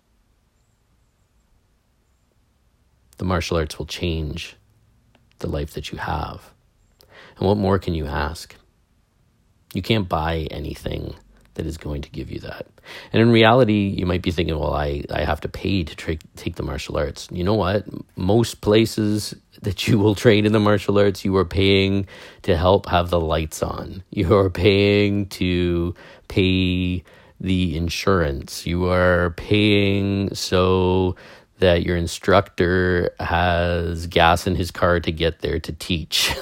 The 3.18 3.24
martial 3.24 3.56
arts 3.56 3.78
will 3.78 3.86
change 3.86 4.56
the 5.38 5.48
life 5.48 5.72
that 5.74 5.92
you 5.92 5.98
have. 5.98 6.50
And 7.36 7.46
what 7.46 7.56
more 7.56 7.78
can 7.78 7.94
you 7.94 8.06
ask? 8.06 8.54
You 9.72 9.82
can't 9.82 10.08
buy 10.08 10.46
anything 10.50 11.14
that 11.54 11.66
is 11.66 11.76
going 11.76 12.02
to 12.02 12.10
give 12.10 12.30
you 12.30 12.40
that. 12.40 12.66
And 13.12 13.22
in 13.22 13.30
reality, 13.30 13.94
you 13.96 14.06
might 14.06 14.22
be 14.22 14.30
thinking, 14.30 14.58
well, 14.58 14.74
I, 14.74 15.04
I 15.10 15.24
have 15.24 15.40
to 15.42 15.48
pay 15.48 15.84
to 15.84 15.96
tra- 15.96 16.18
take 16.36 16.56
the 16.56 16.62
martial 16.62 16.96
arts. 16.96 17.28
You 17.30 17.44
know 17.44 17.54
what? 17.54 17.86
Most 18.16 18.60
places 18.60 19.34
that 19.62 19.88
you 19.88 19.98
will 19.98 20.14
train 20.14 20.46
in 20.46 20.52
the 20.52 20.60
martial 20.60 20.98
arts, 20.98 21.24
you 21.24 21.36
are 21.36 21.44
paying 21.44 22.06
to 22.42 22.56
help 22.56 22.86
have 22.86 23.10
the 23.10 23.20
lights 23.20 23.62
on. 23.62 24.02
You 24.10 24.34
are 24.36 24.50
paying 24.50 25.26
to 25.26 25.94
pay 26.28 27.04
the 27.40 27.76
insurance. 27.76 28.66
You 28.66 28.86
are 28.90 29.30
paying 29.30 30.34
so 30.34 31.16
that 31.58 31.84
your 31.84 31.96
instructor 31.96 33.14
has 33.20 34.06
gas 34.06 34.46
in 34.46 34.56
his 34.56 34.70
car 34.70 35.00
to 35.00 35.12
get 35.12 35.40
there 35.40 35.60
to 35.60 35.72
teach. 35.72 36.34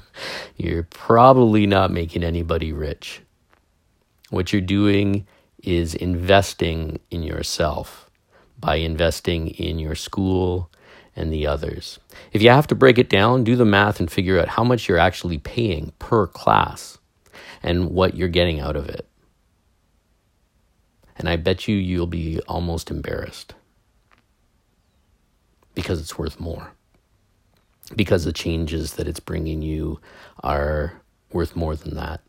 You're 0.56 0.82
probably 0.84 1.66
not 1.66 1.92
making 1.92 2.24
anybody 2.24 2.72
rich. 2.72 3.22
What 4.30 4.52
you're 4.52 4.60
doing 4.60 5.26
is 5.62 5.94
investing 5.94 6.98
in 7.12 7.22
yourself 7.22 8.10
by 8.58 8.76
investing 8.76 9.48
in 9.48 9.78
your 9.78 9.94
school 9.94 10.68
and 11.14 11.32
the 11.32 11.46
others. 11.46 12.00
If 12.32 12.42
you 12.42 12.50
have 12.50 12.66
to 12.66 12.74
break 12.74 12.98
it 12.98 13.08
down, 13.08 13.44
do 13.44 13.54
the 13.54 13.64
math 13.64 14.00
and 14.00 14.10
figure 14.10 14.40
out 14.40 14.48
how 14.48 14.64
much 14.64 14.88
you're 14.88 14.98
actually 14.98 15.38
paying 15.38 15.92
per 16.00 16.26
class 16.26 16.98
and 17.62 17.90
what 17.90 18.16
you're 18.16 18.28
getting 18.28 18.58
out 18.58 18.74
of 18.74 18.88
it. 18.88 19.06
And 21.16 21.28
I 21.28 21.36
bet 21.36 21.68
you 21.68 21.76
you'll 21.76 22.08
be 22.08 22.40
almost 22.48 22.90
embarrassed 22.90 23.54
because 25.76 26.00
it's 26.00 26.18
worth 26.18 26.40
more. 26.40 26.72
Because 27.94 28.24
the 28.24 28.32
changes 28.32 28.94
that 28.94 29.06
it's 29.06 29.20
bringing 29.20 29.62
you 29.62 30.00
are 30.42 31.00
worth 31.30 31.54
more 31.54 31.76
than 31.76 31.94
that 31.94 32.20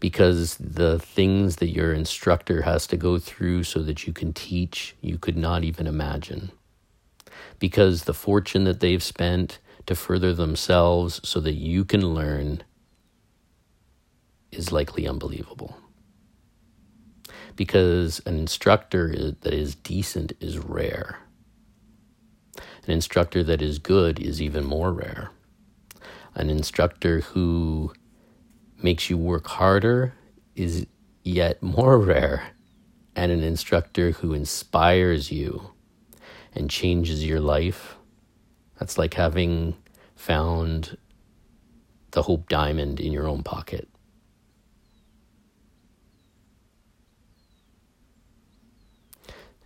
because 0.00 0.56
the 0.56 0.98
things 0.98 1.56
that 1.56 1.70
your 1.70 1.92
instructor 1.92 2.62
has 2.62 2.86
to 2.86 2.96
go 2.96 3.18
through 3.18 3.64
so 3.64 3.82
that 3.82 4.06
you 4.06 4.12
can 4.12 4.32
teach, 4.32 4.94
you 5.00 5.18
could 5.18 5.36
not 5.36 5.64
even 5.64 5.86
imagine. 5.86 6.52
Because 7.58 8.04
the 8.04 8.14
fortune 8.14 8.64
that 8.64 8.80
they've 8.80 9.02
spent 9.02 9.58
to 9.86 9.94
further 9.94 10.32
themselves 10.32 11.20
so 11.24 11.40
that 11.40 11.54
you 11.54 11.84
can 11.84 12.14
learn 12.14 12.62
is 14.52 14.70
likely 14.70 15.08
unbelievable. 15.08 15.76
Because 17.56 18.20
an 18.24 18.38
instructor 18.38 19.32
that 19.40 19.52
is 19.52 19.74
decent 19.74 20.32
is 20.40 20.58
rare. 20.58 21.18
An 22.88 22.94
instructor 22.94 23.44
that 23.44 23.60
is 23.60 23.78
good 23.78 24.18
is 24.18 24.40
even 24.40 24.64
more 24.64 24.94
rare. 24.94 25.30
An 26.34 26.48
instructor 26.48 27.20
who 27.20 27.92
makes 28.82 29.10
you 29.10 29.18
work 29.18 29.46
harder 29.46 30.14
is 30.56 30.86
yet 31.22 31.62
more 31.62 31.98
rare, 32.14 32.54
and 33.14 33.30
an 33.30 33.42
instructor 33.42 34.12
who 34.12 34.32
inspires 34.32 35.30
you 35.30 35.72
and 36.54 36.70
changes 36.70 37.26
your 37.26 37.40
life. 37.40 37.96
That's 38.78 38.96
like 38.96 39.12
having 39.12 39.76
found 40.16 40.96
the 42.12 42.22
Hope 42.22 42.48
Diamond 42.48 43.00
in 43.00 43.12
your 43.12 43.28
own 43.28 43.42
pocket. 43.42 43.86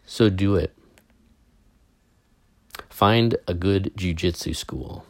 So 0.07 0.29
do 0.29 0.57
it. 0.57 0.77
Find 2.93 3.37
a 3.49 3.55
good 3.55 3.91
jujitsu 3.97 4.55
school. 4.55 5.07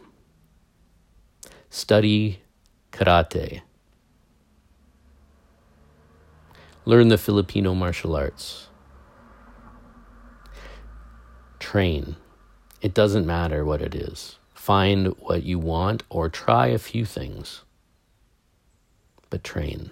Study 1.68 2.40
karate 2.92 3.62
Learn 6.84 7.08
the 7.08 7.18
Filipino 7.18 7.74
martial 7.74 8.14
arts. 8.14 8.68
Train. 11.58 12.14
It 12.80 12.94
doesn't 12.94 13.26
matter 13.26 13.64
what 13.64 13.82
it 13.82 13.96
is. 13.96 14.38
Find 14.54 15.08
what 15.18 15.42
you 15.42 15.58
want 15.58 16.04
or 16.08 16.28
try 16.28 16.68
a 16.68 16.78
few 16.78 17.04
things, 17.04 17.62
but 19.28 19.42
train. 19.42 19.90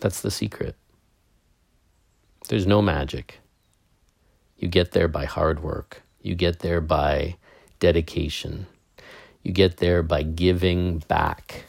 That's 0.00 0.20
the 0.22 0.30
secret. 0.30 0.76
There's 2.48 2.66
no 2.66 2.80
magic. 2.80 3.41
You 4.62 4.68
get 4.68 4.92
there 4.92 5.08
by 5.08 5.24
hard 5.24 5.60
work. 5.60 6.02
You 6.20 6.36
get 6.36 6.60
there 6.60 6.80
by 6.80 7.34
dedication. 7.80 8.68
You 9.42 9.50
get 9.50 9.78
there 9.78 10.04
by 10.04 10.22
giving 10.22 10.98
back. 11.08 11.64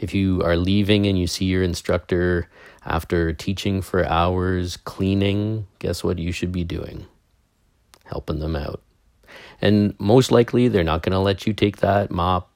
If 0.00 0.14
you 0.14 0.42
are 0.42 0.56
leaving 0.56 1.06
and 1.06 1.16
you 1.16 1.28
see 1.28 1.44
your 1.44 1.62
instructor 1.62 2.50
after 2.84 3.32
teaching 3.32 3.82
for 3.82 4.04
hours, 4.04 4.76
cleaning, 4.78 5.68
guess 5.78 6.02
what 6.02 6.18
you 6.18 6.32
should 6.32 6.50
be 6.50 6.64
doing? 6.64 7.06
Helping 8.04 8.40
them 8.40 8.56
out. 8.56 8.82
And 9.62 9.94
most 10.00 10.32
likely, 10.32 10.66
they're 10.66 10.82
not 10.82 11.02
going 11.02 11.12
to 11.12 11.20
let 11.20 11.46
you 11.46 11.52
take 11.52 11.76
that 11.76 12.10
mop, 12.10 12.50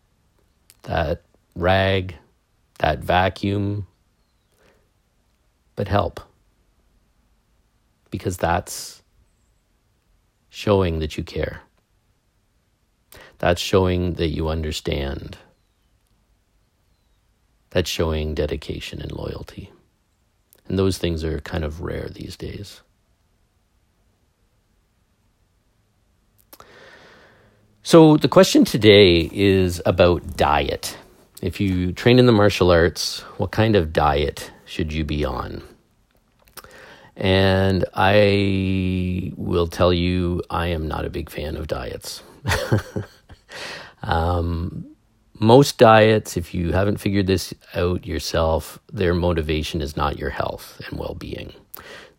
that 0.82 1.22
rag, 1.54 2.16
that 2.80 2.98
vacuum, 2.98 3.86
but 5.76 5.86
help 5.86 6.20
because 8.10 8.36
that's 8.36 9.02
showing 10.48 10.98
that 10.98 11.16
you 11.16 11.24
care. 11.24 11.62
That's 13.38 13.60
showing 13.60 14.14
that 14.14 14.28
you 14.28 14.48
understand. 14.48 15.38
That's 17.70 17.88
showing 17.88 18.34
dedication 18.34 19.00
and 19.00 19.12
loyalty. 19.12 19.70
And 20.68 20.78
those 20.78 20.98
things 20.98 21.24
are 21.24 21.40
kind 21.40 21.64
of 21.64 21.80
rare 21.80 22.08
these 22.08 22.36
days. 22.36 22.82
So, 27.82 28.18
the 28.18 28.28
question 28.28 28.64
today 28.64 29.30
is 29.32 29.80
about 29.86 30.36
diet. 30.36 30.98
If 31.40 31.60
you 31.60 31.92
train 31.92 32.18
in 32.18 32.26
the 32.26 32.32
martial 32.32 32.70
arts, 32.70 33.20
what 33.38 33.50
kind 33.50 33.74
of 33.74 33.92
diet 33.92 34.52
should 34.66 34.92
you 34.92 35.02
be 35.02 35.24
on? 35.24 35.62
And 37.20 37.84
I 37.92 39.34
will 39.36 39.66
tell 39.66 39.92
you, 39.92 40.42
I 40.48 40.68
am 40.68 40.88
not 40.88 41.04
a 41.04 41.10
big 41.10 41.28
fan 41.28 41.54
of 41.54 41.66
diets. 41.66 42.22
um, 44.02 44.86
most 45.38 45.76
diets, 45.76 46.38
if 46.38 46.54
you 46.54 46.72
haven't 46.72 46.96
figured 46.96 47.26
this 47.26 47.52
out 47.74 48.06
yourself, 48.06 48.78
their 48.90 49.12
motivation 49.12 49.82
is 49.82 49.98
not 49.98 50.18
your 50.18 50.30
health 50.30 50.80
and 50.88 50.98
well 50.98 51.14
being. 51.14 51.52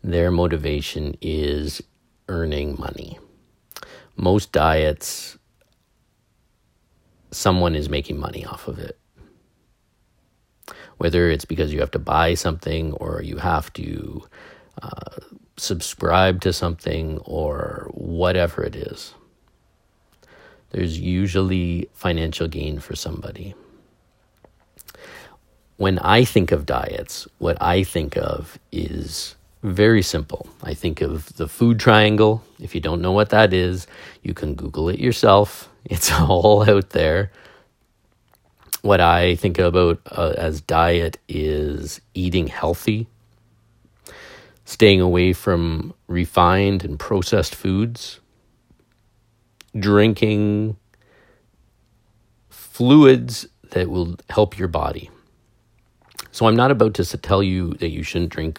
Their 0.04 0.30
motivation 0.30 1.16
is 1.20 1.82
earning 2.28 2.76
money. 2.78 3.18
Most 4.14 4.52
diets, 4.52 5.36
someone 7.32 7.74
is 7.74 7.88
making 7.88 8.20
money 8.20 8.44
off 8.44 8.68
of 8.68 8.78
it. 8.78 9.00
Whether 10.98 11.28
it's 11.28 11.44
because 11.44 11.72
you 11.72 11.80
have 11.80 11.90
to 11.92 11.98
buy 11.98 12.34
something 12.34 12.92
or 12.92 13.20
you 13.22 13.38
have 13.38 13.72
to 13.72 14.22
subscribe 15.56 16.40
to 16.42 16.52
something 16.52 17.18
or 17.24 17.90
whatever 17.94 18.64
it 18.64 18.74
is, 18.76 19.14
there's 20.70 20.98
usually 20.98 21.88
financial 21.92 22.48
gain 22.48 22.80
for 22.80 22.96
somebody. 22.96 23.54
When 25.76 25.98
I 25.98 26.24
think 26.24 26.52
of 26.52 26.66
diets, 26.66 27.28
what 27.38 27.60
I 27.60 27.82
think 27.84 28.16
of 28.16 28.58
is 28.70 29.36
very 29.62 30.02
simple. 30.02 30.48
I 30.62 30.74
think 30.74 31.00
of 31.00 31.36
the 31.36 31.48
food 31.48 31.78
triangle. 31.78 32.42
If 32.60 32.74
you 32.74 32.80
don't 32.80 33.00
know 33.00 33.12
what 33.12 33.30
that 33.30 33.52
is, 33.52 33.86
you 34.22 34.34
can 34.34 34.54
Google 34.54 34.88
it 34.88 34.98
yourself. 34.98 35.68
It's 35.84 36.12
all 36.12 36.68
out 36.70 36.90
there. 36.90 37.32
What 38.82 39.00
I 39.00 39.34
think 39.34 39.58
about 39.58 40.00
uh, 40.06 40.34
as 40.36 40.60
diet 40.60 41.18
is 41.28 42.00
eating 42.14 42.46
healthy, 42.46 43.08
staying 44.72 45.02
away 45.02 45.34
from 45.34 45.92
refined 46.06 46.82
and 46.82 46.98
processed 46.98 47.54
foods, 47.54 48.20
drinking 49.78 50.74
fluids 52.48 53.46
that 53.72 53.90
will 53.90 54.16
help 54.30 54.58
your 54.58 54.68
body. 54.68 55.10
So 56.30 56.46
I'm 56.46 56.56
not 56.56 56.70
about 56.70 56.94
to 56.94 57.18
tell 57.18 57.42
you 57.42 57.74
that 57.74 57.90
you 57.90 58.02
shouldn't 58.02 58.30
drink 58.30 58.58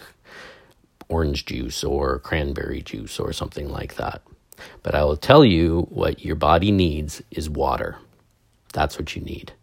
orange 1.10 1.46
juice 1.46 1.84
or 1.84 2.20
cranberry 2.20 2.84
juice 2.84 3.20
or 3.20 3.34
something 3.34 3.68
like 3.68 3.96
that. 3.96 4.22
But 4.84 4.94
I 4.94 5.04
will 5.04 5.18
tell 5.18 5.44
you 5.44 5.88
what 5.90 6.24
your 6.24 6.36
body 6.36 6.72
needs 6.72 7.24
is 7.32 7.50
water. 7.50 7.98
That's 8.72 9.00
what 9.00 9.16
you 9.16 9.24
need. 9.24 9.54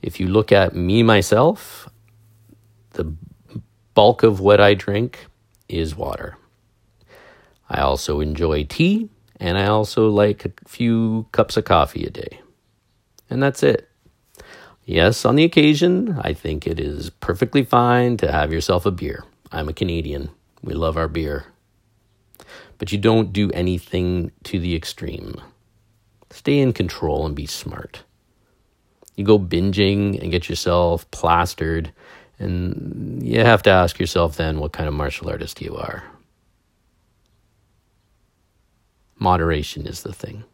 If 0.00 0.20
you 0.20 0.28
look 0.28 0.52
at 0.52 0.76
me 0.76 1.02
myself, 1.02 1.88
the 2.92 3.12
bulk 3.94 4.22
of 4.22 4.38
what 4.38 4.60
I 4.60 4.74
drink 4.74 5.26
is 5.68 5.96
water. 5.96 6.36
I 7.68 7.80
also 7.80 8.20
enjoy 8.20 8.64
tea, 8.64 9.08
and 9.40 9.58
I 9.58 9.66
also 9.66 10.08
like 10.08 10.44
a 10.44 10.52
few 10.68 11.26
cups 11.32 11.56
of 11.56 11.64
coffee 11.64 12.04
a 12.04 12.10
day. 12.10 12.40
And 13.28 13.42
that's 13.42 13.62
it. 13.62 13.88
Yes, 14.84 15.24
on 15.24 15.34
the 15.34 15.42
occasion, 15.42 16.16
I 16.20 16.32
think 16.32 16.66
it 16.66 16.78
is 16.78 17.10
perfectly 17.10 17.64
fine 17.64 18.16
to 18.18 18.30
have 18.30 18.52
yourself 18.52 18.86
a 18.86 18.92
beer. 18.92 19.24
I'm 19.50 19.68
a 19.68 19.72
Canadian. 19.72 20.30
We 20.62 20.74
love 20.74 20.96
our 20.96 21.08
beer. 21.08 21.46
But 22.78 22.92
you 22.92 22.98
don't 22.98 23.32
do 23.32 23.50
anything 23.50 24.30
to 24.44 24.60
the 24.60 24.76
extreme. 24.76 25.40
Stay 26.30 26.58
in 26.60 26.72
control 26.72 27.26
and 27.26 27.34
be 27.34 27.46
smart. 27.46 28.04
You 29.16 29.24
go 29.24 29.38
binging 29.38 30.20
and 30.22 30.30
get 30.30 30.48
yourself 30.48 31.10
plastered 31.10 31.92
and 32.38 33.22
you 33.22 33.40
have 33.40 33.62
to 33.64 33.70
ask 33.70 33.98
yourself 33.98 34.36
then 34.36 34.58
what 34.58 34.72
kind 34.72 34.88
of 34.88 34.94
martial 34.94 35.28
artist 35.28 35.60
you 35.60 35.76
are. 35.76 36.04
Moderation 39.18 39.86
is 39.86 40.02
the 40.02 40.12
thing. 40.12 40.44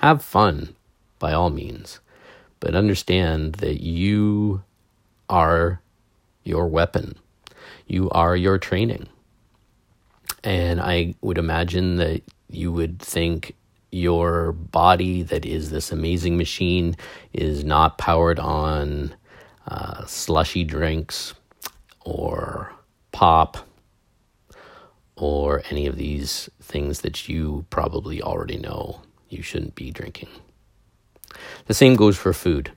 Have 0.00 0.22
fun, 0.22 0.76
by 1.18 1.32
all 1.32 1.50
means, 1.50 2.00
but 2.60 2.74
understand 2.74 3.54
that 3.56 3.82
you 3.82 4.62
are 5.28 5.80
your 6.44 6.68
weapon. 6.68 7.16
You 7.86 8.08
are 8.10 8.36
your 8.36 8.58
training. 8.58 9.08
And 10.44 10.80
I 10.80 11.14
would 11.22 11.38
imagine 11.38 11.96
that 11.96 12.22
you 12.48 12.70
would 12.70 13.00
think 13.00 13.56
your 13.90 14.52
body, 14.52 15.22
that 15.22 15.44
is 15.44 15.70
this 15.70 15.90
amazing 15.90 16.36
machine, 16.36 16.96
is 17.32 17.64
not 17.64 17.98
powered 17.98 18.38
on 18.38 19.14
uh, 19.66 20.04
slushy 20.06 20.64
drinks 20.64 21.34
or 22.04 22.72
pop 23.12 23.58
or 25.16 25.62
any 25.70 25.86
of 25.86 25.96
these 25.96 26.48
things 26.60 27.00
that 27.00 27.28
you 27.28 27.64
probably 27.70 28.22
already 28.22 28.58
know 28.58 29.00
you 29.28 29.42
shouldn't 29.42 29.74
be 29.74 29.90
drinking. 29.90 30.28
The 31.66 31.74
same 31.74 31.96
goes 31.96 32.16
for 32.16 32.32
food. 32.32 32.72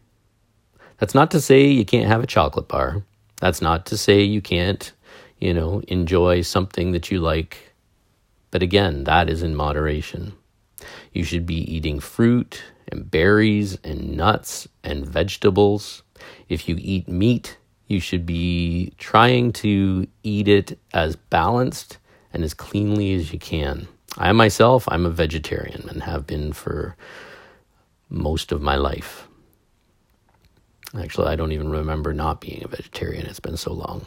That's 0.97 1.15
not 1.15 1.31
to 1.31 1.41
say 1.41 1.65
you 1.65 1.85
can't 1.85 2.07
have 2.07 2.23
a 2.23 2.27
chocolate 2.27 2.67
bar. 2.67 3.03
That's 3.39 3.61
not 3.61 3.85
to 3.87 3.97
say 3.97 4.21
you 4.21 4.41
can't, 4.41 4.91
you 5.39 5.53
know, 5.53 5.81
enjoy 5.87 6.41
something 6.41 6.91
that 6.91 7.09
you 7.11 7.19
like. 7.19 7.73
But 8.51 8.63
again, 8.63 9.05
that 9.05 9.29
is 9.29 9.43
in 9.43 9.55
moderation. 9.55 10.33
You 11.13 11.23
should 11.23 11.45
be 11.45 11.55
eating 11.73 11.99
fruit 11.99 12.63
and 12.87 13.09
berries 13.09 13.77
and 13.83 14.17
nuts 14.17 14.67
and 14.83 15.05
vegetables 15.05 16.03
if 16.47 16.67
you 16.67 16.77
eat 16.79 17.07
meat, 17.07 17.57
you 17.87 17.99
should 17.99 18.25
be 18.25 18.93
trying 18.97 19.51
to 19.53 20.07
eat 20.23 20.47
it 20.47 20.77
as 20.93 21.15
balanced 21.15 21.97
and 22.31 22.43
as 22.43 22.53
cleanly 22.53 23.13
as 23.15 23.33
you 23.33 23.39
can. 23.39 23.87
I 24.17 24.31
myself, 24.31 24.85
I'm 24.89 25.05
a 25.05 25.09
vegetarian 25.09 25.87
and 25.89 26.03
have 26.03 26.27
been 26.27 26.53
for 26.53 26.95
most 28.09 28.51
of 28.51 28.61
my 28.61 28.75
life. 28.75 29.27
Actually, 30.97 31.27
I 31.27 31.35
don't 31.35 31.51
even 31.51 31.69
remember 31.69 32.13
not 32.13 32.41
being 32.41 32.63
a 32.63 32.67
vegetarian. 32.67 33.25
It's 33.27 33.39
been 33.39 33.57
so 33.57 33.73
long. 33.73 34.05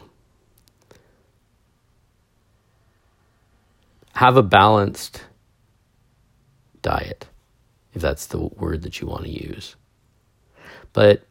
Have 4.13 4.37
a 4.37 4.43
balanced 4.43 5.23
diet, 6.81 7.27
if 7.93 8.01
that's 8.01 8.27
the 8.27 8.37
word 8.37 8.83
that 8.83 9.01
you 9.01 9.07
want 9.07 9.23
to 9.23 9.29
use. 9.29 9.75
But 10.91 11.23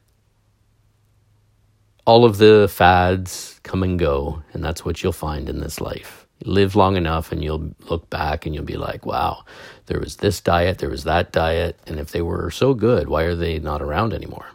all 2.04 2.24
of 2.24 2.38
the 2.38 2.68
fads 2.70 3.60
come 3.62 3.82
and 3.82 3.98
go, 3.98 4.42
and 4.52 4.64
that's 4.64 4.84
what 4.84 5.02
you'll 5.02 5.12
find 5.12 5.48
in 5.48 5.60
this 5.60 5.80
life. 5.80 6.26
Live 6.44 6.74
long 6.74 6.96
enough, 6.96 7.30
and 7.30 7.44
you'll 7.44 7.72
look 7.88 8.10
back 8.10 8.44
and 8.44 8.54
you'll 8.54 8.64
be 8.64 8.76
like, 8.76 9.06
wow, 9.06 9.44
there 9.86 10.00
was 10.00 10.16
this 10.16 10.40
diet, 10.40 10.78
there 10.78 10.90
was 10.90 11.04
that 11.04 11.30
diet, 11.30 11.78
and 11.86 12.00
if 12.00 12.10
they 12.10 12.22
were 12.22 12.50
so 12.50 12.74
good, 12.74 13.08
why 13.08 13.22
are 13.22 13.36
they 13.36 13.58
not 13.60 13.80
around 13.80 14.12
anymore? 14.12 14.46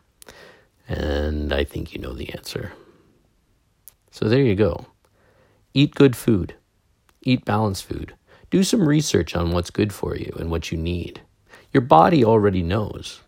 And 0.89 1.53
I 1.53 1.63
think 1.63 1.93
you 1.93 1.99
know 2.01 2.13
the 2.13 2.33
answer. 2.33 2.73
So 4.11 4.27
there 4.27 4.41
you 4.41 4.55
go. 4.55 4.85
Eat 5.73 5.95
good 5.95 6.15
food, 6.15 6.55
eat 7.21 7.45
balanced 7.45 7.85
food. 7.85 8.13
Do 8.49 8.63
some 8.63 8.87
research 8.87 9.35
on 9.35 9.51
what's 9.51 9.69
good 9.69 9.93
for 9.93 10.15
you 10.15 10.33
and 10.39 10.49
what 10.49 10.71
you 10.71 10.77
need. 10.77 11.21
Your 11.73 11.81
body 11.81 12.23
already 12.23 12.63
knows. 12.63 13.21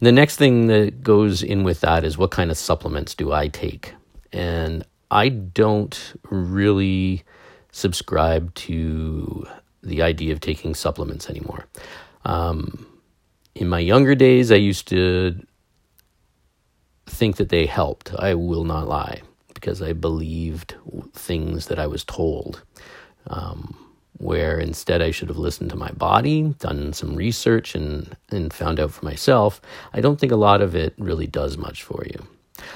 And 0.00 0.06
the 0.06 0.12
next 0.12 0.36
thing 0.36 0.68
that 0.68 1.02
goes 1.02 1.42
in 1.42 1.62
with 1.62 1.82
that 1.82 2.04
is 2.04 2.16
what 2.16 2.30
kind 2.30 2.50
of 2.50 2.56
supplements 2.56 3.14
do 3.14 3.32
I 3.32 3.48
take? 3.48 3.94
And 4.32 4.82
I 5.10 5.28
don't 5.28 6.14
really 6.30 7.22
subscribe 7.70 8.54
to 8.54 9.46
the 9.82 10.00
idea 10.00 10.32
of 10.32 10.40
taking 10.40 10.74
supplements 10.74 11.28
anymore. 11.28 11.66
Um, 12.24 12.86
in 13.54 13.68
my 13.68 13.78
younger 13.78 14.14
days, 14.14 14.50
I 14.50 14.56
used 14.56 14.88
to 14.88 15.38
think 17.06 17.36
that 17.36 17.50
they 17.50 17.66
helped. 17.66 18.14
I 18.18 18.34
will 18.34 18.64
not 18.64 18.88
lie 18.88 19.20
because 19.52 19.82
I 19.82 19.92
believed 19.92 20.76
things 21.12 21.66
that 21.66 21.78
I 21.78 21.86
was 21.86 22.04
told. 22.04 22.62
Um, 23.26 23.76
where 24.20 24.58
instead 24.58 25.00
I 25.00 25.10
should 25.10 25.28
have 25.28 25.38
listened 25.38 25.70
to 25.70 25.76
my 25.76 25.90
body, 25.92 26.54
done 26.58 26.92
some 26.92 27.16
research, 27.16 27.74
and, 27.74 28.14
and 28.30 28.52
found 28.52 28.78
out 28.78 28.92
for 28.92 29.04
myself, 29.04 29.62
I 29.94 30.02
don't 30.02 30.20
think 30.20 30.30
a 30.30 30.36
lot 30.36 30.60
of 30.60 30.76
it 30.76 30.94
really 30.98 31.26
does 31.26 31.56
much 31.56 31.82
for 31.82 32.04
you. 32.06 32.26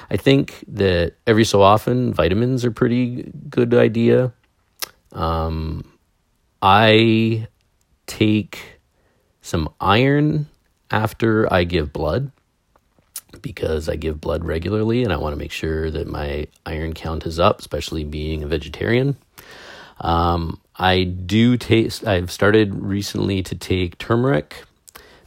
I 0.09 0.17
think 0.17 0.63
that 0.67 1.13
every 1.27 1.45
so 1.45 1.61
often 1.61 2.13
vitamins 2.13 2.65
are 2.65 2.71
pretty 2.71 3.31
good 3.47 3.75
idea. 3.75 4.33
Um, 5.11 5.91
I 6.63 7.47
take 8.07 8.79
some 9.41 9.69
iron 9.79 10.47
after 10.89 11.51
I 11.53 11.63
give 11.63 11.93
blood 11.93 12.31
because 13.41 13.87
I 13.87 13.95
give 13.97 14.19
blood 14.19 14.43
regularly 14.43 15.03
and 15.03 15.13
I 15.13 15.17
want 15.17 15.33
to 15.33 15.37
make 15.37 15.51
sure 15.51 15.91
that 15.91 16.07
my 16.07 16.47
iron 16.65 16.93
count 16.93 17.27
is 17.27 17.39
up, 17.39 17.59
especially 17.59 18.03
being 18.03 18.41
a 18.41 18.47
vegetarian. 18.47 19.15
Um, 20.01 20.59
I 20.77 21.03
do 21.03 21.57
taste, 21.57 22.05
I've 22.05 22.31
started 22.31 22.75
recently 22.75 23.41
to 23.43 23.55
take 23.55 23.97
turmeric 23.97 24.63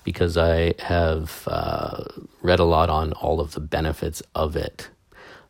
because 0.05 0.37
I 0.37 0.75
have 0.79 1.45
uh, 1.47 2.05
read 2.43 2.59
a 2.59 2.65
lot 2.65 2.91
on 2.91 3.13
all 3.15 3.41
of 3.41 3.53
the 3.53 3.61
benefits 3.61 4.23
of 4.35 4.57
it. 4.57 4.89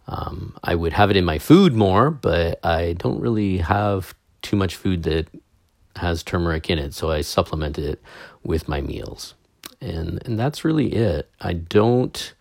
Um, 0.07 0.57
I 0.65 0.75
would 0.75 0.93
have 0.95 1.11
it 1.11 1.17
in 1.17 1.25
my 1.25 1.39
food 1.39 1.75
more, 1.75 2.11
but 2.11 2.65
I 2.65 2.95
don't 2.95 3.21
really 3.21 3.59
have 3.59 4.15
too 4.43 4.57
much 4.57 4.77
food 4.77 5.03
that 5.03 5.27
has 5.97 6.23
turmeric 6.23 6.71
in 6.71 6.79
it, 6.79 6.95
so 6.95 7.11
I 7.11 7.21
supplement 7.21 7.79
it 7.79 8.01
with 8.43 8.69
my 8.69 8.81
meals. 8.81 9.35
And, 9.81 10.23
and 10.25 10.39
that's 10.39 10.65
really 10.65 10.95
it. 10.95 11.31
I 11.41 11.53
don't, 11.53 12.35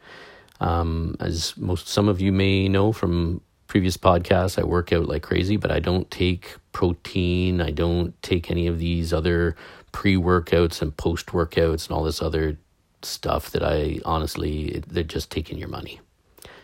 um, 0.59 1.15
as 1.19 1.57
most 1.57 1.87
some 1.87 2.07
of 2.07 2.21
you 2.21 2.31
may 2.31 2.67
know 2.67 2.91
from 2.91 3.41
previous 3.67 3.97
podcasts, 3.97 4.59
I 4.59 4.65
work 4.65 4.91
out 4.91 5.07
like 5.07 5.23
crazy, 5.23 5.57
but 5.57 5.71
I 5.71 5.79
don't 5.79 6.09
take 6.09 6.55
protein. 6.71 7.61
I 7.61 7.71
don't 7.71 8.19
take 8.23 8.49
any 8.49 8.67
of 8.67 8.79
these 8.79 9.13
other 9.13 9.55
pre 9.91 10.15
workouts 10.15 10.81
and 10.81 10.95
post 10.95 11.27
workouts 11.27 11.87
and 11.87 11.95
all 11.95 12.03
this 12.03 12.21
other 12.21 12.57
stuff 13.01 13.51
that 13.51 13.63
I 13.63 13.99
honestly, 14.05 14.83
they're 14.87 15.03
just 15.03 15.29
taking 15.31 15.57
your 15.57 15.69
money. 15.69 15.99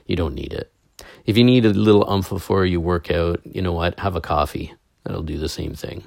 You 0.06 0.16
don't 0.16 0.34
need 0.34 0.54
it. 0.54 0.72
If 1.26 1.38
you 1.38 1.44
need 1.44 1.66
a 1.66 1.70
little 1.70 2.10
umph 2.10 2.30
before 2.30 2.66
you 2.66 2.82
work 2.82 3.12
out, 3.12 3.42
you 3.46 3.62
know 3.62 3.74
what? 3.74 4.00
Have 4.00 4.16
a 4.16 4.22
coffee. 4.22 4.74
That'll 5.04 5.24
do 5.24 5.38
the 5.38 5.50
same 5.50 5.74
thing. 5.76 6.04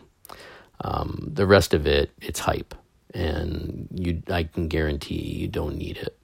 Um, 0.82 1.30
the 1.32 1.46
rest 1.46 1.74
of 1.74 1.86
it, 1.86 2.10
it's 2.20 2.40
hype, 2.40 2.74
and 3.14 3.88
you, 3.90 4.22
I 4.28 4.44
can 4.44 4.68
guarantee 4.68 5.14
you 5.14 5.48
don't 5.48 5.76
need 5.76 5.96
it. 5.96 6.18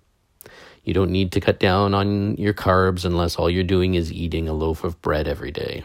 You 0.85 0.95
don't 0.95 1.11
need 1.11 1.33
to 1.33 1.40
cut 1.40 1.61
down 1.61 1.95
on 1.95 2.37
your 2.37 2.55
carbs 2.55 3.05
unless 3.05 3.37
all 3.37 3.49
you're 3.49 3.62
doing 3.62 3.95
is 3.95 4.12
eating 4.12 4.49
a 4.49 4.53
loaf 4.53 4.83
of 4.83 5.01
bread 5.01 5.29
every 5.29 5.53
day. 5.53 5.85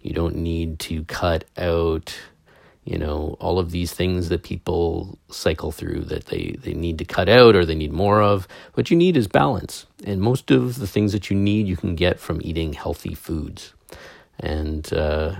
You 0.00 0.12
don't 0.12 0.36
need 0.36 0.78
to 0.80 1.04
cut 1.04 1.44
out, 1.56 2.16
you 2.84 2.98
know, 2.98 3.36
all 3.40 3.58
of 3.58 3.70
these 3.70 3.92
things 3.92 4.28
that 4.28 4.42
people 4.42 5.18
cycle 5.30 5.72
through 5.72 6.02
that 6.04 6.26
they, 6.26 6.56
they 6.62 6.74
need 6.74 6.98
to 6.98 7.04
cut 7.04 7.28
out 7.28 7.56
or 7.56 7.64
they 7.64 7.74
need 7.74 7.92
more 7.92 8.20
of. 8.20 8.46
What 8.74 8.90
you 8.90 8.96
need 8.96 9.16
is 9.16 9.26
balance. 9.26 9.86
And 10.04 10.20
most 10.20 10.50
of 10.50 10.78
the 10.78 10.86
things 10.86 11.12
that 11.12 11.30
you 11.30 11.36
need, 11.36 11.66
you 11.66 11.76
can 11.76 11.96
get 11.96 12.20
from 12.20 12.40
eating 12.42 12.74
healthy 12.74 13.14
foods. 13.14 13.72
And 14.38 14.92
uh, 14.92 15.34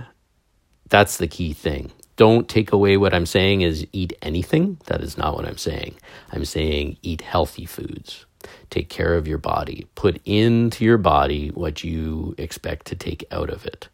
that's 0.89 1.19
the 1.19 1.29
key 1.29 1.53
thing. 1.53 1.93
Don't 2.17 2.49
take 2.49 2.73
away 2.73 2.97
what 2.97 3.13
I'm 3.13 3.27
saying 3.27 3.61
is 3.61 3.87
eat 3.93 4.15
anything. 4.23 4.79
That 4.87 5.03
is 5.03 5.19
not 5.19 5.35
what 5.37 5.45
I'm 5.45 5.59
saying. 5.59 5.97
I'm 6.33 6.47
saying 6.47 6.97
eat 7.03 7.21
healthy 7.21 7.67
foods. 7.67 8.25
Take 8.71 8.89
care 8.89 9.15
of 9.15 9.27
your 9.29 9.39
body. 9.39 9.87
Put 9.95 10.21
into 10.25 10.85
your 10.85 10.99
body 10.99 11.49
what 11.49 11.85
you 11.85 12.35
expect 12.39 12.87
to 12.87 12.97
take 12.97 13.25
out 13.31 13.51
of 13.51 13.67
it. 13.67 13.89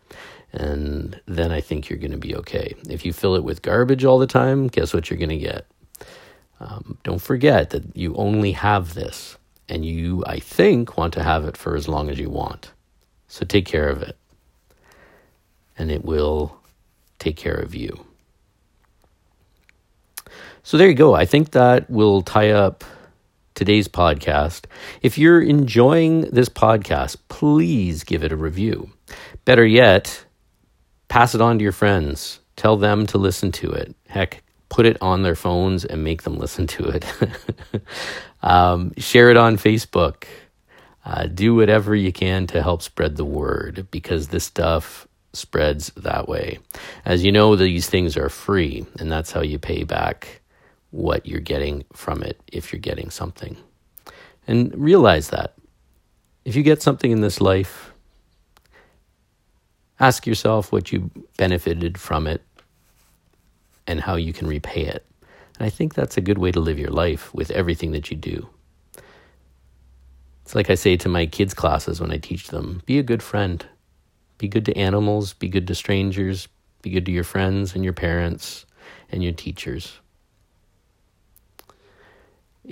And 0.53 1.21
then 1.27 1.51
I 1.51 1.61
think 1.61 1.89
you're 1.89 1.99
going 1.99 2.13
to 2.13 2.19
be 2.19 2.37
okay. 2.37 2.75
If 2.89 3.07
you 3.07 3.13
fill 3.13 3.35
it 3.37 3.45
with 3.45 3.63
garbage 3.63 4.05
all 4.05 4.19
the 4.19 4.27
time, 4.27 4.69
guess 4.69 4.93
what 4.93 5.09
you're 5.09 5.19
going 5.19 5.31
to 5.31 5.39
get? 5.39 5.67
Um, 6.61 6.99
don't 7.03 7.23
forget 7.23 7.71
that 7.71 7.97
you 7.97 8.15
only 8.15 8.53
have 8.53 8.95
this, 8.95 9.37
and 9.69 9.85
you, 9.85 10.23
I 10.27 10.39
think, 10.39 10.97
want 10.97 11.15
to 11.15 11.23
have 11.23 11.45
it 11.45 11.57
for 11.57 11.75
as 11.75 11.89
long 11.89 12.09
as 12.09 12.19
you 12.19 12.31
want. 12.31 12.71
So 13.29 13.45
take 13.45 13.67
care 13.67 13.89
of 13.89 14.03
it, 14.03 14.17
and 15.77 15.91
it 15.91 16.05
will 16.05 16.57
take 17.19 17.37
care 17.37 17.57
of 17.57 17.75
you. 17.75 18.07
So 20.63 20.77
there 20.77 20.89
you 20.89 20.95
go. 20.95 21.15
I 21.15 21.25
think 21.25 21.51
that 21.53 21.91
will 21.91 22.23
tie 22.23 22.51
up 22.51 22.85
today's 23.55 23.89
podcast. 23.89 24.65
If 25.03 25.19
you're 25.19 25.43
enjoying 25.43 26.23
this 26.23 26.49
podcast, 26.49 27.17
please 27.29 28.05
give 28.05 28.25
it 28.25 28.33
a 28.33 28.37
review. 28.37 28.91
Better 29.45 29.67
yet, 29.67 30.25
pass 31.09 31.35
it 31.35 31.41
on 31.41 31.59
to 31.59 31.63
your 31.63 31.73
friends. 31.73 32.41
Tell 32.57 32.77
them 32.77 33.07
to 33.09 33.19
listen 33.19 33.53
to 33.53 33.71
it. 33.71 33.95
Heck, 34.09 34.43
put 34.69 34.87
it 34.87 34.97
on 35.01 35.23
their 35.23 35.35
phones 35.35 35.85
and 35.85 36.05
make 36.05 36.23
them 36.23 36.39
listen 36.39 36.67
to 36.69 36.85
it. 36.89 37.07
um, 38.43 38.93
share 38.97 39.31
it 39.31 39.37
on 39.37 39.57
Facebook. 39.57 40.25
Uh, 41.05 41.27
do 41.27 41.55
whatever 41.55 41.95
you 41.97 42.13
can 42.13 42.47
to 42.47 42.63
help 42.63 42.83
spread 42.83 43.17
the 43.17 43.25
word 43.25 43.89
because 43.91 44.29
this 44.29 44.45
stuff 44.45 45.09
spreads 45.33 45.89
that 45.97 46.29
way. 46.29 46.59
As 47.05 47.25
you 47.25 47.33
know, 47.33 47.57
these 47.57 47.89
things 47.89 48.17
are 48.17 48.29
free, 48.29 48.87
and 49.01 49.11
that's 49.11 49.33
how 49.33 49.41
you 49.41 49.59
pay 49.59 49.83
back 49.83 50.42
what 50.93 51.27
you're 51.27 51.41
getting 51.41 51.85
from 51.93 52.23
it 52.23 52.41
if 52.53 52.73
you're 52.73 52.81
getting 52.81 53.11
something. 53.11 53.57
And 54.47 54.73
realize 54.77 55.31
that. 55.31 55.55
If 56.45 56.55
you 56.55 56.63
get 56.63 56.83
something 56.83 57.11
in 57.11 57.21
this 57.21 57.41
life, 57.41 57.93
ask 59.99 60.27
yourself 60.27 60.71
what 60.71 60.93
you 60.93 61.11
benefited 61.37 61.99
from 61.99 62.27
it 62.27 62.43
and 63.87 64.01
how 64.01 64.17
you 64.17 64.33
can 64.33 64.47
repay 64.47 64.85
it. 64.85 65.05
And 65.59 65.67
I 65.67 65.71
think 65.71 65.95
that's 65.95 66.17
a 66.17 66.23
good 66.23 66.39
way 66.39 66.53
to 66.53 66.61
live 66.61 66.79
your 66.79 66.91
life 66.91 67.33
with 67.35 67.51
everything 67.51 67.93
that 67.93 68.11
you 68.11 68.17
do. 68.17 68.49
It's 70.45 70.55
like 70.55 70.71
I 70.71 70.75
say 70.75 70.97
to 70.99 71.09
my 71.09 71.27
kids' 71.27 71.55
classes 71.55 72.01
when 72.01 72.11
I 72.11 72.19
teach 72.19 72.49
them 72.49 72.83
be 72.85 72.99
a 72.99 73.03
good 73.03 73.23
friend. 73.23 73.65
Be 74.39 74.49
good 74.49 74.67
to 74.67 74.77
animals, 74.77 75.35
be 75.35 75.49
good 75.49 75.69
to 75.69 75.75
strangers, 75.75 76.49
be 76.83 76.91
good 76.91 77.07
to 77.07 77.13
your 77.13 77.25
friends 77.25 77.77
and 77.77 77.85
your 77.85 77.93
parents 77.93 78.67
and 79.09 79.23
your 79.23 79.33
teachers. 79.33 80.01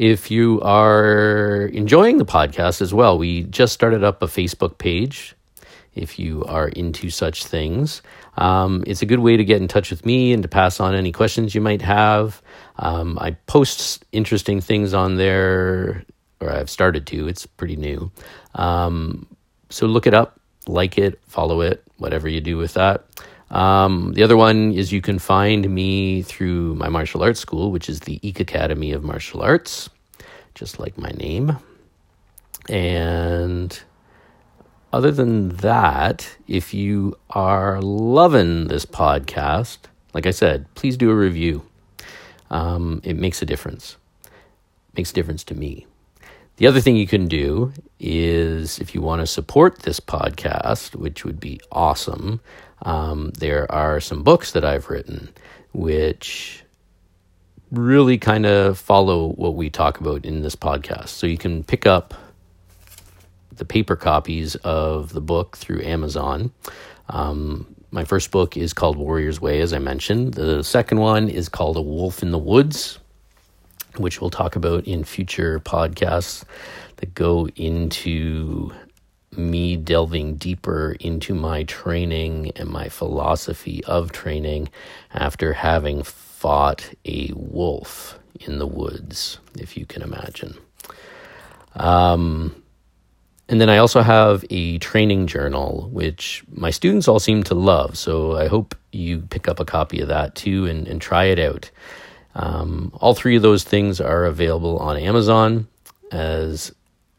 If 0.00 0.30
you 0.30 0.62
are 0.62 1.68
enjoying 1.74 2.16
the 2.16 2.24
podcast 2.24 2.80
as 2.80 2.94
well, 2.94 3.18
we 3.18 3.42
just 3.42 3.74
started 3.74 4.02
up 4.02 4.22
a 4.22 4.26
Facebook 4.28 4.78
page. 4.78 5.36
If 5.94 6.18
you 6.18 6.42
are 6.46 6.68
into 6.68 7.10
such 7.10 7.44
things, 7.44 8.00
um, 8.38 8.82
it's 8.86 9.02
a 9.02 9.04
good 9.04 9.18
way 9.18 9.36
to 9.36 9.44
get 9.44 9.60
in 9.60 9.68
touch 9.68 9.90
with 9.90 10.06
me 10.06 10.32
and 10.32 10.42
to 10.42 10.48
pass 10.48 10.80
on 10.80 10.94
any 10.94 11.12
questions 11.12 11.54
you 11.54 11.60
might 11.60 11.82
have. 11.82 12.40
Um, 12.78 13.18
I 13.20 13.32
post 13.44 14.06
interesting 14.10 14.62
things 14.62 14.94
on 14.94 15.18
there, 15.18 16.06
or 16.40 16.50
I've 16.50 16.70
started 16.70 17.06
to. 17.08 17.28
It's 17.28 17.44
pretty 17.44 17.76
new. 17.76 18.10
Um, 18.54 19.26
so 19.68 19.84
look 19.84 20.06
it 20.06 20.14
up, 20.14 20.40
like 20.66 20.96
it, 20.96 21.20
follow 21.26 21.60
it, 21.60 21.84
whatever 21.98 22.26
you 22.26 22.40
do 22.40 22.56
with 22.56 22.72
that. 22.72 23.04
Um, 23.50 24.12
the 24.12 24.22
other 24.22 24.36
one 24.36 24.72
is 24.72 24.92
you 24.92 25.00
can 25.00 25.18
find 25.18 25.68
me 25.68 26.22
through 26.22 26.76
my 26.76 26.88
martial 26.88 27.22
arts 27.22 27.40
school, 27.40 27.72
which 27.72 27.88
is 27.88 28.00
the 28.00 28.20
Eek 28.26 28.40
Academy 28.40 28.92
of 28.92 29.02
Martial 29.02 29.42
Arts, 29.42 29.90
just 30.54 30.78
like 30.78 30.96
my 30.96 31.10
name. 31.10 31.56
And 32.68 33.78
other 34.92 35.10
than 35.10 35.48
that, 35.56 36.36
if 36.46 36.72
you 36.72 37.16
are 37.30 37.80
loving 37.80 38.68
this 38.68 38.86
podcast, 38.86 39.78
like 40.14 40.26
I 40.26 40.30
said, 40.32 40.72
please 40.74 40.96
do 40.96 41.10
a 41.10 41.14
review. 41.14 41.62
Um, 42.50 43.00
it 43.04 43.16
makes 43.16 43.42
a 43.42 43.46
difference. 43.46 43.96
It 44.24 44.96
makes 44.96 45.10
a 45.10 45.14
difference 45.14 45.44
to 45.44 45.54
me. 45.54 45.86
The 46.60 46.66
other 46.66 46.82
thing 46.82 46.96
you 46.96 47.06
can 47.06 47.26
do 47.26 47.72
is 47.98 48.78
if 48.80 48.94
you 48.94 49.00
want 49.00 49.20
to 49.20 49.26
support 49.26 49.78
this 49.78 49.98
podcast, 49.98 50.94
which 50.94 51.24
would 51.24 51.40
be 51.40 51.58
awesome, 51.72 52.42
um, 52.82 53.30
there 53.30 53.70
are 53.72 53.98
some 53.98 54.22
books 54.22 54.52
that 54.52 54.62
I've 54.62 54.90
written 54.90 55.30
which 55.72 56.62
really 57.70 58.18
kind 58.18 58.44
of 58.44 58.78
follow 58.78 59.28
what 59.28 59.54
we 59.54 59.70
talk 59.70 60.00
about 60.00 60.26
in 60.26 60.42
this 60.42 60.54
podcast. 60.54 61.08
So 61.08 61.26
you 61.26 61.38
can 61.38 61.64
pick 61.64 61.86
up 61.86 62.12
the 63.54 63.64
paper 63.64 63.96
copies 63.96 64.54
of 64.56 65.14
the 65.14 65.22
book 65.22 65.56
through 65.56 65.80
Amazon. 65.80 66.52
Um, 67.08 67.74
my 67.90 68.04
first 68.04 68.30
book 68.30 68.58
is 68.58 68.74
called 68.74 68.98
Warrior's 68.98 69.40
Way, 69.40 69.62
as 69.62 69.72
I 69.72 69.78
mentioned. 69.78 70.34
The 70.34 70.62
second 70.62 71.00
one 71.00 71.30
is 71.30 71.48
called 71.48 71.78
A 71.78 71.82
Wolf 71.82 72.22
in 72.22 72.32
the 72.32 72.38
Woods, 72.38 72.98
which 73.96 74.20
we'll 74.20 74.30
talk 74.30 74.56
about 74.56 74.84
in 74.84 75.04
future 75.04 75.60
podcasts 75.60 76.44
that 76.96 77.14
go 77.14 77.48
into 77.56 78.72
me 79.36 79.76
delving 79.76 80.36
deeper 80.36 80.96
into 81.00 81.34
my 81.34 81.62
training 81.64 82.50
and 82.56 82.68
my 82.68 82.88
philosophy 82.88 83.82
of 83.84 84.10
training 84.12 84.68
after 85.14 85.52
having 85.52 86.02
fought 86.02 86.92
a 87.04 87.30
wolf 87.34 88.18
in 88.40 88.58
the 88.58 88.66
woods, 88.66 89.38
if 89.58 89.76
you 89.76 89.86
can 89.86 90.02
imagine. 90.02 90.56
Um, 91.74 92.62
and 93.48 93.60
then 93.60 93.68
I 93.68 93.78
also 93.78 94.02
have 94.02 94.44
a 94.50 94.78
training 94.78 95.26
journal, 95.26 95.88
which 95.92 96.44
my 96.52 96.70
students 96.70 97.08
all 97.08 97.18
seem 97.18 97.42
to 97.44 97.54
love. 97.54 97.98
So 97.98 98.36
I 98.36 98.46
hope 98.46 98.74
you 98.92 99.20
pick 99.30 99.48
up 99.48 99.60
a 99.60 99.64
copy 99.64 100.00
of 100.00 100.08
that 100.08 100.34
too 100.34 100.66
and, 100.66 100.86
and 100.86 101.00
try 101.00 101.24
it 101.24 101.38
out. 101.38 101.70
Um, 102.34 102.92
all 103.00 103.14
three 103.14 103.36
of 103.36 103.42
those 103.42 103.64
things 103.64 104.00
are 104.00 104.24
available 104.24 104.78
on 104.78 104.96
Amazon 104.96 105.66
as 106.12 106.72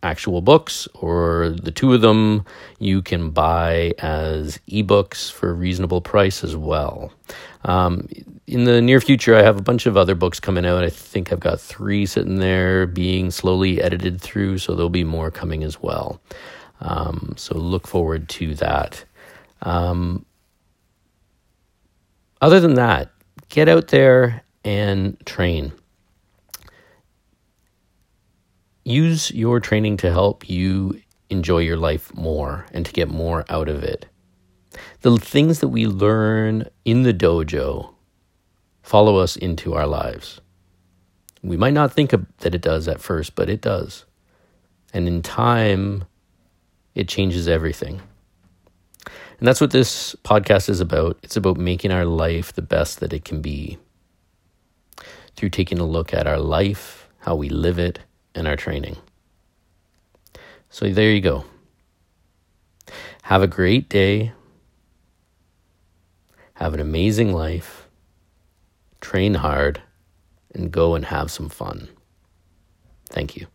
actual 0.04 0.41
books, 0.41 0.88
or 0.95 1.56
the 1.62 1.71
two 1.71 1.93
of 1.93 2.02
them 2.02 2.43
you 2.80 3.02
can 3.02 3.30
buy 3.30 3.93
as 4.00 4.60
ebooks 4.69 5.32
for 5.32 5.50
a 5.50 5.54
reasonable 5.54 6.02
price 6.02 6.43
as 6.43 6.56
well. 6.56 7.13
Um, 7.65 8.08
in 8.47 8.63
the 8.63 8.82
near 8.82 9.00
future, 9.00 9.36
I 9.36 9.43
have 9.43 9.58
a 9.58 9.62
bunch 9.62 9.86
of 9.86 9.97
other 9.97 10.15
books 10.15 10.39
coming 10.39 10.65
out. 10.65 10.84
I 10.84 10.89
think 10.89 11.32
I've 11.32 11.39
got 11.39 11.62
three 11.62 12.06
sitting 12.06 12.39
there 12.39 12.88
being 12.88 13.30
slowly 13.30 13.82
edited 13.82 14.19
through, 14.19 14.58
so 14.58 14.74
there'll 14.74 14.89
be 14.89 15.04
more 15.04 15.30
coming 15.30 15.63
as 15.63 15.82
well. 15.82 16.19
Um, 16.80 17.36
so 17.38 17.58
look 17.58 17.88
forward 17.88 18.28
to 18.30 18.56
that. 18.56 19.06
Um, 19.62 20.26
other 22.41 22.60
than 22.60 22.74
that, 22.74 23.12
get 23.50 23.69
out 23.69 23.89
there 23.89 24.43
and 24.63 25.17
train 25.26 25.74
use 28.84 29.32
your 29.32 29.60
training 29.60 29.97
to 29.97 30.12
help 30.12 30.50
you 30.50 31.02
enjoy 31.30 31.60
your 31.60 31.78
life 31.78 32.13
more 32.13 32.65
and 32.74 32.86
to 32.86 32.91
get 32.91 33.10
more 33.10 33.45
out 33.50 33.69
of 33.69 33.84
it. 33.84 34.06
The 35.02 35.17
things 35.17 35.60
that 35.60 35.69
we 35.69 35.86
learn 35.88 36.67
in 36.86 37.04
the 37.04 37.13
dojo 37.13 37.93
follow 38.82 39.17
us 39.17 39.36
into 39.36 39.74
our 39.74 39.88
lives. 39.88 40.41
We 41.43 41.58
might 41.58 41.74
not 41.74 41.93
think 41.93 42.12
that 42.12 42.56
it 42.56 42.62
does 42.62 42.88
at 42.88 43.02
first, 43.02 43.36
but 43.36 43.50
it 43.50 43.62
does. 43.62 44.06
And 44.93 45.08
in 45.08 45.21
time, 45.21 46.06
it 46.93 47.08
changes 47.08 47.47
everything. 47.47 48.02
And 49.39 49.47
that's 49.47 49.62
what 49.62 49.71
this 49.71 50.15
podcast 50.24 50.69
is 50.69 50.82
about. 50.82 51.17
It's 51.24 51.38
about 51.38 51.58
making 51.58 51.91
our 51.91 52.06
life 52.06 52.54
the 52.54 52.62
best 52.62 53.00
that 53.00 53.13
it 53.13 53.26
can 53.26 53.41
be 53.41 53.80
through 55.36 55.50
taking 55.50 55.80
a 55.80 55.86
look 55.86 56.13
at 56.13 56.28
our 56.28 56.39
life, 56.39 57.10
how 57.20 57.36
we 57.36 57.50
live 57.50 57.80
it, 57.80 58.00
and 58.36 58.48
our 58.48 58.56
training. 58.56 58.98
So 60.70 60.89
there 60.89 61.12
you 61.12 61.22
go. 61.22 61.46
Have 63.24 63.41
a 63.41 63.48
great 63.48 63.89
day. 63.89 64.34
Have 66.56 66.74
an 66.74 66.80
amazing 66.80 67.34
life. 67.34 67.88
Train 69.00 69.36
hard 69.36 69.82
and 70.54 70.72
go 70.72 70.96
and 70.96 71.06
have 71.06 71.32
some 71.32 71.50
fun. 71.50 71.89
Thank 73.10 73.36
you. 73.36 73.48